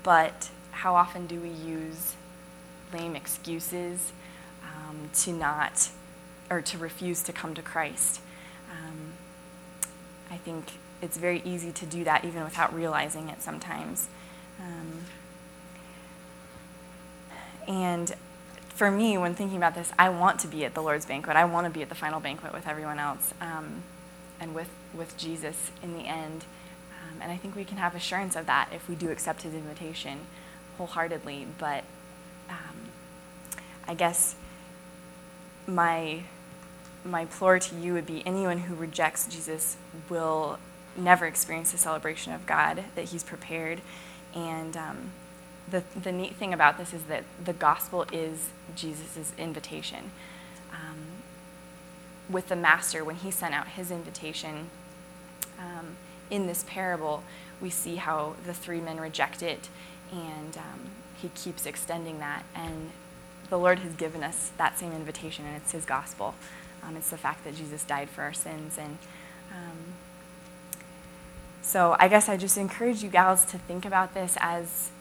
but 0.04 0.50
how 0.72 0.96
often 0.96 1.28
do 1.28 1.39
we 1.39 1.50
use 1.50 2.15
lame 2.94 3.16
excuses 3.16 4.12
um, 4.64 5.10
to 5.14 5.34
not 5.34 5.90
or 6.50 6.62
to 6.62 6.78
refuse 6.78 7.24
to 7.24 7.34
come 7.34 7.54
to 7.56 7.62
Christ. 7.62 8.22
Um, 8.72 9.14
I 10.30 10.38
think 10.38 10.74
it's 11.02 11.18
very 11.18 11.42
easy 11.44 11.72
to 11.72 11.86
do 11.86 12.04
that 12.04 12.24
even 12.24 12.44
without 12.44 12.74
realizing 12.74 13.30
it 13.30 13.42
sometimes. 13.42 14.08
Um, 14.60 15.06
and 17.68 18.14
for 18.70 18.90
me, 18.90 19.18
when 19.18 19.36
thinking 19.36 19.58
about 19.58 19.76
this, 19.76 19.92
I 20.00 20.10
want 20.10 20.40
to 20.42 20.48
be 20.48 20.66
at 20.66 20.74
the 20.74 20.82
Lord's 20.82 21.06
banquet. 21.06 21.36
I 21.36 21.46
want 21.46 21.66
to 21.68 21.72
be 21.72 21.82
at 21.82 21.90
the 21.90 21.96
final 21.96 22.20
banquet 22.20 22.54
with 22.54 22.68
everyone 22.68 23.00
else 23.00 23.34
um, 23.40 23.84
and 24.40 24.56
with, 24.56 24.70
with 24.94 25.16
Jesus 25.18 25.72
in 25.82 25.94
the 25.94 26.08
end. 26.08 26.46
Um, 27.02 27.22
and 27.22 27.32
I 27.32 27.38
think 27.38 27.56
we 27.56 27.66
can 27.66 27.78
have 27.78 27.96
assurance 27.96 28.36
of 28.36 28.46
that 28.48 28.70
if 28.74 28.90
we 28.90 28.96
do 28.96 29.12
accept 29.12 29.44
his 29.44 29.54
invitation 29.54 30.22
wholeheartedly. 30.78 31.48
But 31.58 31.84
um, 32.50 32.90
I 33.88 33.94
guess 33.94 34.36
my 35.68 36.24
my 37.06 37.26
plea 37.26 37.60
to 37.60 37.76
you 37.76 37.94
would 37.94 38.06
be 38.06 38.26
anyone 38.26 38.60
who 38.60 38.76
rejects 38.76 39.28
Jesus 39.28 39.76
will 40.10 40.58
never 40.96 41.26
experience 41.26 41.72
the 41.72 41.78
celebration 41.78 42.32
of 42.32 42.46
God 42.46 42.84
that 42.96 43.06
He's 43.06 43.24
prepared. 43.24 43.82
And 44.34 44.78
um, 44.78 45.12
the 45.70 45.84
the 46.02 46.12
neat 46.12 46.36
thing 46.36 46.54
about 46.54 46.78
this 46.78 46.94
is 46.94 47.04
that 47.04 47.24
the 47.44 47.54
gospel 47.54 48.06
is 48.12 48.50
Jesus' 48.76 49.34
invitation. 49.38 50.12
Um, 50.72 51.24
with 52.30 52.48
the 52.48 52.56
master 52.56 53.04
when 53.04 53.16
he 53.18 53.32
sent 53.32 53.54
out 53.54 53.70
his 53.70 53.92
invitation. 53.92 54.70
Um, 55.60 55.98
in 56.30 56.48
this 56.48 56.66
parable, 56.68 57.24
we 57.62 57.70
see 57.70 57.98
how 57.98 58.36
the 58.46 58.54
three 58.54 58.82
men 58.82 59.00
reject 59.00 59.44
it, 59.44 59.70
and 60.12 60.58
um, 60.58 60.90
he 61.24 61.30
keeps 61.30 61.66
extending 61.66 62.20
that. 62.20 62.44
And 62.54 62.92
the 63.50 63.58
Lord 63.58 63.80
has 63.80 63.96
given 63.96 64.24
us 64.24 64.52
that 64.58 64.78
same 64.78 64.92
invitation, 64.92 65.46
and 65.46 65.56
it's 65.56 65.72
his 65.72 65.86
gospel. 65.86 66.36
Um, 66.84 66.96
it's 66.98 67.10
the 67.10 67.18
fact 67.18 67.44
that 67.46 67.56
Jesus 67.56 67.84
died 67.84 68.10
for 68.10 68.22
our 68.22 68.34
sins. 68.34 68.78
And 68.78 68.98
um, 69.52 69.78
so 71.62 71.96
I 71.98 72.08
guess 72.08 72.30
I 72.30 72.38
just 72.38 72.58
encourage 72.58 73.02
you 73.02 73.10
gals 73.10 73.46
to 73.46 73.58
think 73.58 73.86
about 73.86 74.14
this 74.14 74.38
as 74.40 74.92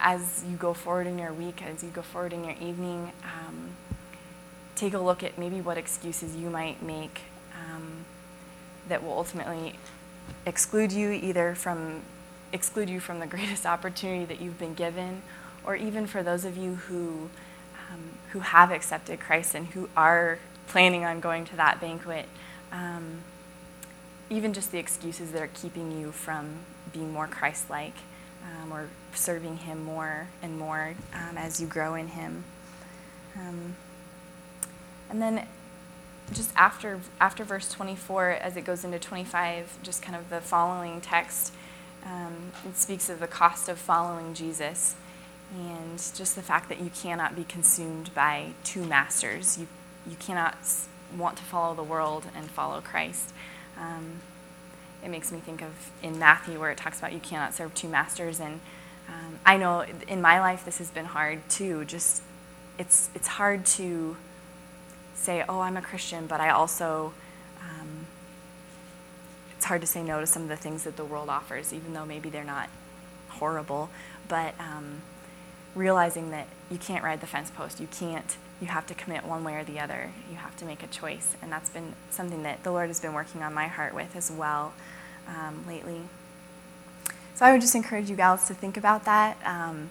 as 0.00 0.44
you 0.48 0.56
go 0.56 0.74
forward 0.74 1.08
in 1.08 1.18
your 1.18 1.32
week, 1.32 1.60
as 1.60 1.82
you 1.82 1.90
go 1.90 2.02
forward 2.02 2.32
in 2.32 2.44
your 2.44 2.54
evening. 2.60 3.12
Um, 3.24 3.70
take 4.76 4.94
a 4.94 4.98
look 4.98 5.24
at 5.24 5.36
maybe 5.36 5.60
what 5.60 5.76
excuses 5.76 6.36
you 6.36 6.48
might 6.50 6.80
make 6.80 7.22
um, 7.52 8.04
that 8.88 9.02
will 9.02 9.12
ultimately 9.12 9.74
exclude 10.46 10.92
you 10.92 11.10
either 11.10 11.56
from 11.56 12.02
exclude 12.52 12.88
you 12.88 13.00
from 13.00 13.18
the 13.18 13.26
greatest 13.34 13.66
opportunity 13.66 14.24
that 14.24 14.40
you've 14.40 14.58
been 14.58 14.74
given, 14.74 15.22
or 15.68 15.76
even 15.76 16.06
for 16.06 16.22
those 16.22 16.46
of 16.46 16.56
you 16.56 16.76
who 16.76 17.28
um, 17.90 18.00
who 18.30 18.40
have 18.40 18.72
accepted 18.72 19.20
Christ 19.20 19.54
and 19.54 19.66
who 19.68 19.88
are 19.94 20.38
planning 20.66 21.04
on 21.04 21.20
going 21.20 21.44
to 21.44 21.56
that 21.56 21.78
banquet. 21.80 22.26
Um, 22.72 23.18
even 24.30 24.52
just 24.52 24.72
the 24.72 24.78
excuses 24.78 25.32
that 25.32 25.42
are 25.42 25.50
keeping 25.54 25.98
you 25.98 26.12
from 26.12 26.56
being 26.92 27.12
more 27.12 27.26
Christ-like 27.26 27.94
um, 28.44 28.72
or 28.72 28.88
serving 29.14 29.58
Him 29.58 29.84
more 29.84 30.28
and 30.42 30.58
more 30.58 30.94
um, 31.14 31.36
as 31.36 31.60
you 31.60 31.66
grow 31.66 31.94
in 31.94 32.08
Him. 32.08 32.44
Um, 33.36 33.76
and 35.10 35.20
then 35.20 35.46
just 36.32 36.50
after 36.56 37.00
after 37.20 37.44
verse 37.44 37.70
24, 37.70 38.30
as 38.30 38.56
it 38.56 38.62
goes 38.62 38.84
into 38.84 38.98
25, 38.98 39.78
just 39.82 40.02
kind 40.02 40.16
of 40.16 40.30
the 40.30 40.40
following 40.40 41.00
text, 41.00 41.52
um, 42.06 42.52
it 42.66 42.76
speaks 42.76 43.10
of 43.10 43.20
the 43.20 43.26
cost 43.26 43.68
of 43.68 43.78
following 43.78 44.34
Jesus, 44.34 44.94
and 45.54 45.98
just 46.14 46.34
the 46.34 46.42
fact 46.42 46.68
that 46.68 46.80
you 46.80 46.90
cannot 46.90 47.34
be 47.34 47.44
consumed 47.44 48.14
by 48.14 48.52
two 48.64 48.84
masters. 48.84 49.58
You 49.58 49.66
you 50.08 50.16
cannot 50.16 50.56
want 51.16 51.36
to 51.36 51.42
follow 51.42 51.74
the 51.74 51.82
world 51.82 52.26
and 52.34 52.50
follow 52.50 52.80
Christ. 52.80 53.32
Um, 53.76 54.20
it 55.04 55.10
makes 55.10 55.30
me 55.30 55.38
think 55.38 55.62
of 55.62 55.90
in 56.02 56.18
Matthew 56.18 56.58
where 56.58 56.70
it 56.70 56.78
talks 56.78 56.98
about 56.98 57.12
you 57.12 57.20
cannot 57.20 57.54
serve 57.54 57.74
two 57.74 57.88
masters, 57.88 58.40
and 58.40 58.60
um, 59.08 59.38
I 59.44 59.56
know 59.56 59.84
in 60.06 60.20
my 60.20 60.40
life 60.40 60.64
this 60.64 60.78
has 60.78 60.90
been 60.90 61.06
hard 61.06 61.48
too. 61.48 61.84
Just 61.84 62.22
it's 62.78 63.10
it's 63.14 63.28
hard 63.28 63.66
to 63.66 64.16
say, 65.18 65.44
oh, 65.48 65.60
I'm 65.60 65.76
a 65.76 65.82
Christian, 65.82 66.26
but 66.26 66.40
I 66.40 66.50
also, 66.50 67.12
um, 67.60 68.06
it's 69.56 69.64
hard 69.66 69.80
to 69.80 69.86
say 69.86 70.02
no 70.02 70.20
to 70.20 70.26
some 70.26 70.42
of 70.42 70.48
the 70.48 70.56
things 70.56 70.84
that 70.84 70.96
the 70.96 71.04
world 71.04 71.28
offers, 71.28 71.72
even 71.72 71.92
though 71.92 72.06
maybe 72.06 72.30
they're 72.30 72.44
not 72.44 72.70
horrible. 73.28 73.90
But 74.28 74.54
um, 74.58 75.02
realizing 75.78 76.30
that 76.30 76.48
you 76.70 76.76
can't 76.76 77.04
ride 77.04 77.20
the 77.20 77.26
fence 77.26 77.50
post, 77.50 77.80
you 77.80 77.86
can't, 77.86 78.36
you 78.60 78.66
have 78.66 78.86
to 78.86 78.94
commit 78.94 79.24
one 79.24 79.44
way 79.44 79.54
or 79.54 79.64
the 79.64 79.78
other. 79.78 80.10
You 80.30 80.36
have 80.36 80.56
to 80.56 80.64
make 80.64 80.82
a 80.82 80.88
choice. 80.88 81.36
And 81.40 81.50
that's 81.50 81.70
been 81.70 81.94
something 82.10 82.42
that 82.42 82.64
the 82.64 82.72
Lord 82.72 82.88
has 82.88 83.00
been 83.00 83.14
working 83.14 83.42
on 83.42 83.54
my 83.54 83.68
heart 83.68 83.94
with 83.94 84.16
as 84.16 84.30
well 84.30 84.74
um, 85.26 85.64
lately. 85.66 86.02
So 87.34 87.46
I 87.46 87.52
would 87.52 87.60
just 87.60 87.74
encourage 87.74 88.10
you 88.10 88.16
gals 88.16 88.48
to 88.48 88.54
think 88.54 88.76
about 88.76 89.04
that. 89.04 89.36
Um, 89.44 89.90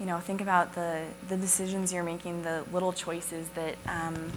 you 0.00 0.06
know, 0.06 0.18
think 0.18 0.40
about 0.40 0.74
the, 0.74 1.04
the 1.28 1.36
decisions 1.36 1.92
you're 1.92 2.02
making, 2.02 2.42
the 2.42 2.64
little 2.72 2.92
choices 2.92 3.48
that 3.50 3.76
um, 3.86 4.32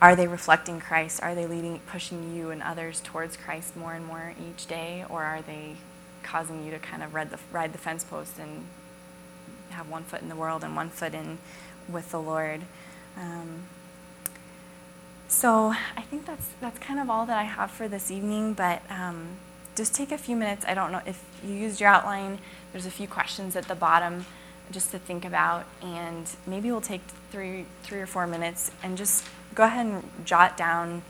are 0.00 0.14
they 0.14 0.26
reflecting 0.26 0.80
Christ? 0.80 1.22
Are 1.22 1.34
they 1.34 1.46
leading, 1.46 1.80
pushing 1.80 2.34
you 2.34 2.50
and 2.50 2.62
others 2.62 3.00
towards 3.00 3.36
Christ 3.36 3.76
more 3.76 3.94
and 3.94 4.06
more 4.06 4.34
each 4.48 4.66
day, 4.66 5.04
or 5.08 5.24
are 5.24 5.42
they 5.42 5.76
causing 6.22 6.64
you 6.64 6.70
to 6.70 6.78
kind 6.78 7.02
of 7.02 7.14
ride 7.14 7.30
the, 7.30 7.38
ride 7.50 7.72
the 7.72 7.78
fence 7.78 8.04
post 8.04 8.38
and 8.38 8.66
have 9.70 9.88
one 9.88 10.04
foot 10.04 10.22
in 10.22 10.28
the 10.28 10.36
world 10.36 10.64
and 10.64 10.74
one 10.76 10.90
foot 10.90 11.14
in 11.14 11.38
with 11.88 12.10
the 12.10 12.20
Lord? 12.20 12.62
Um, 13.16 13.64
so 15.28 15.74
I 15.96 16.02
think 16.02 16.26
that's 16.26 16.48
that's 16.60 16.78
kind 16.78 16.98
of 16.98 17.10
all 17.10 17.26
that 17.26 17.38
I 17.38 17.44
have 17.44 17.70
for 17.70 17.88
this 17.88 18.10
evening. 18.10 18.54
But 18.54 18.82
um, 18.90 19.36
just 19.76 19.94
take 19.94 20.10
a 20.10 20.18
few 20.18 20.36
minutes. 20.36 20.64
I 20.66 20.74
don't 20.74 20.90
know 20.90 21.02
if 21.06 21.22
you 21.44 21.54
used 21.54 21.80
your 21.80 21.90
outline. 21.90 22.38
There's 22.72 22.86
a 22.86 22.90
few 22.90 23.06
questions 23.06 23.56
at 23.56 23.68
the 23.68 23.74
bottom 23.74 24.26
just 24.70 24.90
to 24.90 24.98
think 24.98 25.24
about, 25.24 25.64
and 25.82 26.28
maybe 26.46 26.70
we'll 26.70 26.80
take 26.80 27.00
three 27.30 27.64
three 27.82 28.00
or 28.00 28.06
four 28.06 28.26
minutes 28.26 28.70
and 28.82 28.96
just 28.98 29.24
go 29.54 29.64
ahead 29.64 29.86
and 29.86 30.04
jot 30.24 30.56
down, 30.56 31.02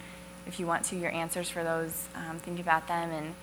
if 0.47 0.61
you 0.61 0.67
want 0.67 0.85
to, 0.87 0.97
your 0.97 1.11
answers 1.11 1.51
for 1.51 1.65
those. 1.65 2.07
Um, 2.15 2.39
think 2.39 2.61
about 2.61 2.87
them, 2.89 3.11
and 3.11 3.35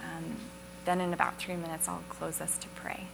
um, 0.00 0.36
then 0.84 1.00
in 1.00 1.12
about 1.12 1.38
three 1.38 1.56
minutes, 1.56 1.88
I'll 1.88 2.02
close 2.08 2.40
us 2.40 2.58
to 2.58 2.68
pray. 2.68 3.06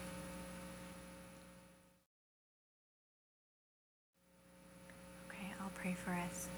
Pray 5.89 5.97
for 6.05 6.21
us. 6.21 6.49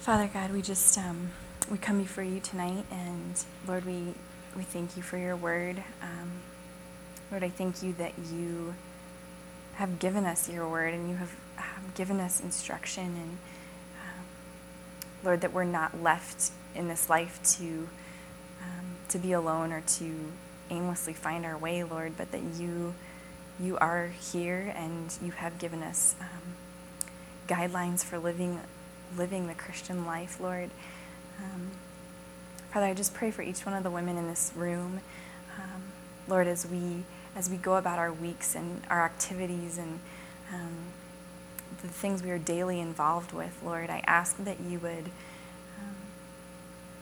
Father 0.00 0.30
God, 0.32 0.52
we 0.52 0.62
just 0.62 0.96
um, 0.98 1.30
we 1.68 1.78
come 1.78 1.98
before 2.00 2.22
you 2.22 2.38
tonight, 2.38 2.84
and 2.92 3.44
Lord, 3.66 3.84
we 3.84 4.14
we 4.56 4.62
thank 4.62 4.96
you 4.96 5.02
for 5.02 5.16
your 5.16 5.34
word. 5.34 5.82
Um, 6.00 6.30
Lord, 7.30 7.42
I 7.42 7.48
thank 7.48 7.82
you 7.82 7.92
that 7.94 8.12
you 8.32 8.74
have 9.74 9.98
given 9.98 10.26
us 10.26 10.48
your 10.48 10.68
word, 10.68 10.94
and 10.94 11.08
you 11.08 11.16
have 11.16 11.34
um, 11.58 11.92
given 11.96 12.20
us 12.20 12.40
instruction 12.40 13.04
and 13.04 13.38
um, 13.98 14.24
Lord 15.24 15.40
that 15.40 15.52
we're 15.52 15.64
not 15.64 16.00
left 16.00 16.52
in 16.76 16.86
this 16.86 17.10
life 17.10 17.40
to 17.56 17.88
um, 18.62 18.86
to 19.08 19.18
be 19.18 19.32
alone 19.32 19.72
or 19.72 19.80
to 19.80 20.14
aimlessly 20.70 21.14
find 21.14 21.44
our 21.44 21.58
way, 21.58 21.82
Lord, 21.82 22.16
but 22.16 22.30
that 22.30 22.42
you 22.56 22.94
you 23.58 23.76
are 23.78 24.06
here 24.32 24.72
and 24.76 25.12
you 25.20 25.32
have 25.32 25.58
given 25.58 25.82
us 25.82 26.14
um, 26.20 26.54
guidelines 27.52 28.04
for 28.04 28.18
living 28.18 28.60
living 29.16 29.46
the 29.46 29.54
Christian 29.54 30.06
life, 30.06 30.40
Lord. 30.40 30.70
Um, 31.38 31.70
Father, 32.72 32.86
I 32.86 32.94
just 32.94 33.12
pray 33.12 33.30
for 33.30 33.42
each 33.42 33.66
one 33.66 33.74
of 33.74 33.82
the 33.82 33.90
women 33.90 34.16
in 34.16 34.26
this 34.26 34.52
room, 34.56 35.00
um, 35.58 35.82
Lord, 36.26 36.46
as 36.46 36.66
we 36.66 37.02
as 37.36 37.50
we 37.50 37.56
go 37.56 37.76
about 37.76 37.98
our 37.98 38.12
weeks 38.12 38.54
and 38.54 38.80
our 38.88 39.04
activities 39.04 39.78
and 39.78 40.00
um, 40.52 40.76
the 41.82 41.88
things 41.88 42.22
we 42.22 42.30
are 42.30 42.38
daily 42.38 42.80
involved 42.80 43.32
with, 43.32 43.58
Lord, 43.64 43.90
I 43.90 44.02
ask 44.06 44.36
that 44.44 44.60
you 44.60 44.78
would 44.78 45.06
um, 45.78 45.96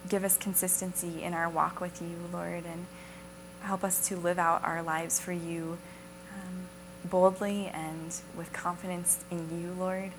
give 0.09 0.25
us 0.25 0.37
consistency 0.37 1.23
in 1.23 1.35
our 1.35 1.49
walk 1.49 1.81
with 1.81 2.01
you, 2.01 2.17
Lord, 2.33 2.65
and 2.65 2.87
help 3.63 3.85
us 3.85 4.09
to 4.09 4.17
live 4.17 4.39
out 4.39 4.65
our 4.65 4.83
lives 4.83 5.21
for 5.21 5.33
you 5.33 5.79
um, 6.33 6.69
boldly 7.05 7.67
and 7.67 8.15
with 8.37 8.53
confidence 8.53 9.25
in 9.31 9.49
you, 9.61 9.75
Lord. 9.79 10.13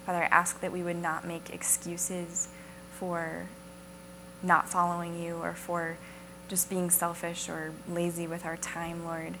Um, 0.00 0.06
Father, 0.06 0.24
I 0.24 0.26
ask 0.26 0.60
that 0.60 0.72
we 0.72 0.82
would 0.82 0.96
not 0.96 1.26
make 1.26 1.50
excuses 1.50 2.48
for 2.92 3.46
not 4.42 4.68
following 4.68 5.22
you 5.22 5.36
or 5.36 5.54
for 5.54 5.96
just 6.48 6.68
being 6.68 6.90
selfish 6.90 7.48
or 7.48 7.72
lazy 7.88 8.26
with 8.26 8.44
our 8.44 8.56
time, 8.56 9.04
Lord. 9.04 9.34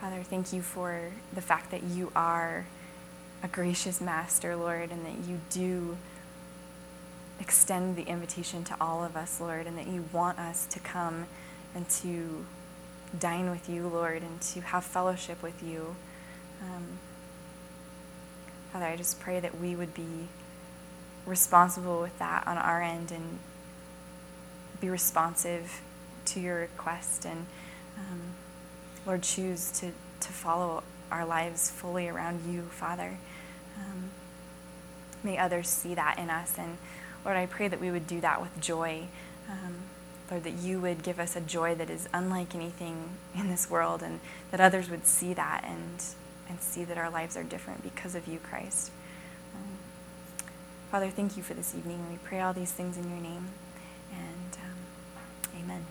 Father, 0.00 0.22
thank 0.22 0.52
you 0.52 0.62
for 0.62 1.10
the 1.34 1.40
fact 1.40 1.72
that 1.72 1.82
you 1.82 2.12
are 2.14 2.66
a 3.42 3.48
gracious 3.48 4.00
master, 4.00 4.54
Lord, 4.54 4.92
and 4.92 5.04
that 5.04 5.28
you 5.28 5.40
do 5.50 5.96
extend 7.40 7.96
the 7.96 8.04
invitation 8.04 8.62
to 8.64 8.76
all 8.80 9.02
of 9.02 9.16
us, 9.16 9.40
Lord, 9.40 9.66
and 9.66 9.76
that 9.76 9.88
you 9.88 10.04
want 10.12 10.38
us 10.38 10.66
to 10.66 10.78
come 10.78 11.26
and 11.74 11.88
to 11.90 12.44
dine 13.18 13.50
with 13.50 13.68
you, 13.68 13.88
Lord, 13.88 14.22
and 14.22 14.40
to 14.40 14.60
have 14.60 14.84
fellowship 14.84 15.42
with 15.42 15.64
you. 15.64 15.96
Um, 16.62 16.84
Father, 18.72 18.86
I 18.86 18.96
just 18.96 19.20
pray 19.20 19.40
that 19.40 19.58
we 19.60 19.74
would 19.74 19.94
be 19.94 20.28
responsible 21.26 22.00
with 22.00 22.18
that 22.18 22.46
on 22.46 22.56
our 22.56 22.82
end 22.82 23.12
and 23.12 23.38
be 24.80 24.88
responsive 24.88 25.82
to 26.26 26.40
your 26.40 26.56
request 26.56 27.24
and 27.24 27.46
um, 27.98 28.20
Lord, 29.06 29.22
choose 29.22 29.70
to, 29.80 29.92
to 30.20 30.28
follow 30.28 30.82
our 31.10 31.24
lives 31.24 31.70
fully 31.70 32.08
around 32.08 32.40
you, 32.52 32.62
Father. 32.62 33.16
Um, 33.78 34.10
may 35.22 35.38
others 35.38 35.68
see 35.68 35.94
that 35.94 36.18
in 36.18 36.30
us. 36.30 36.56
And 36.58 36.76
Lord, 37.24 37.36
I 37.36 37.46
pray 37.46 37.68
that 37.68 37.80
we 37.80 37.90
would 37.90 38.06
do 38.06 38.20
that 38.20 38.40
with 38.40 38.60
joy. 38.60 39.04
Um, 39.48 39.76
Lord, 40.30 40.44
that 40.44 40.54
you 40.54 40.80
would 40.80 41.02
give 41.02 41.18
us 41.18 41.36
a 41.36 41.40
joy 41.40 41.74
that 41.76 41.88
is 41.88 42.08
unlike 42.12 42.54
anything 42.54 43.10
in 43.34 43.48
this 43.48 43.70
world, 43.70 44.02
and 44.02 44.20
that 44.50 44.60
others 44.60 44.90
would 44.90 45.06
see 45.06 45.32
that 45.32 45.64
and, 45.66 46.04
and 46.48 46.60
see 46.60 46.84
that 46.84 46.98
our 46.98 47.10
lives 47.10 47.36
are 47.36 47.42
different 47.42 47.82
because 47.82 48.14
of 48.14 48.26
you, 48.26 48.38
Christ. 48.38 48.90
Um, 49.54 49.78
Father, 50.90 51.10
thank 51.10 51.36
you 51.36 51.42
for 51.42 51.54
this 51.54 51.74
evening. 51.74 52.04
We 52.10 52.18
pray 52.24 52.40
all 52.40 52.52
these 52.52 52.72
things 52.72 52.96
in 52.96 53.08
your 53.08 53.20
name. 53.20 53.48
And 54.12 54.58
um, 54.64 55.60
amen. 55.62 55.86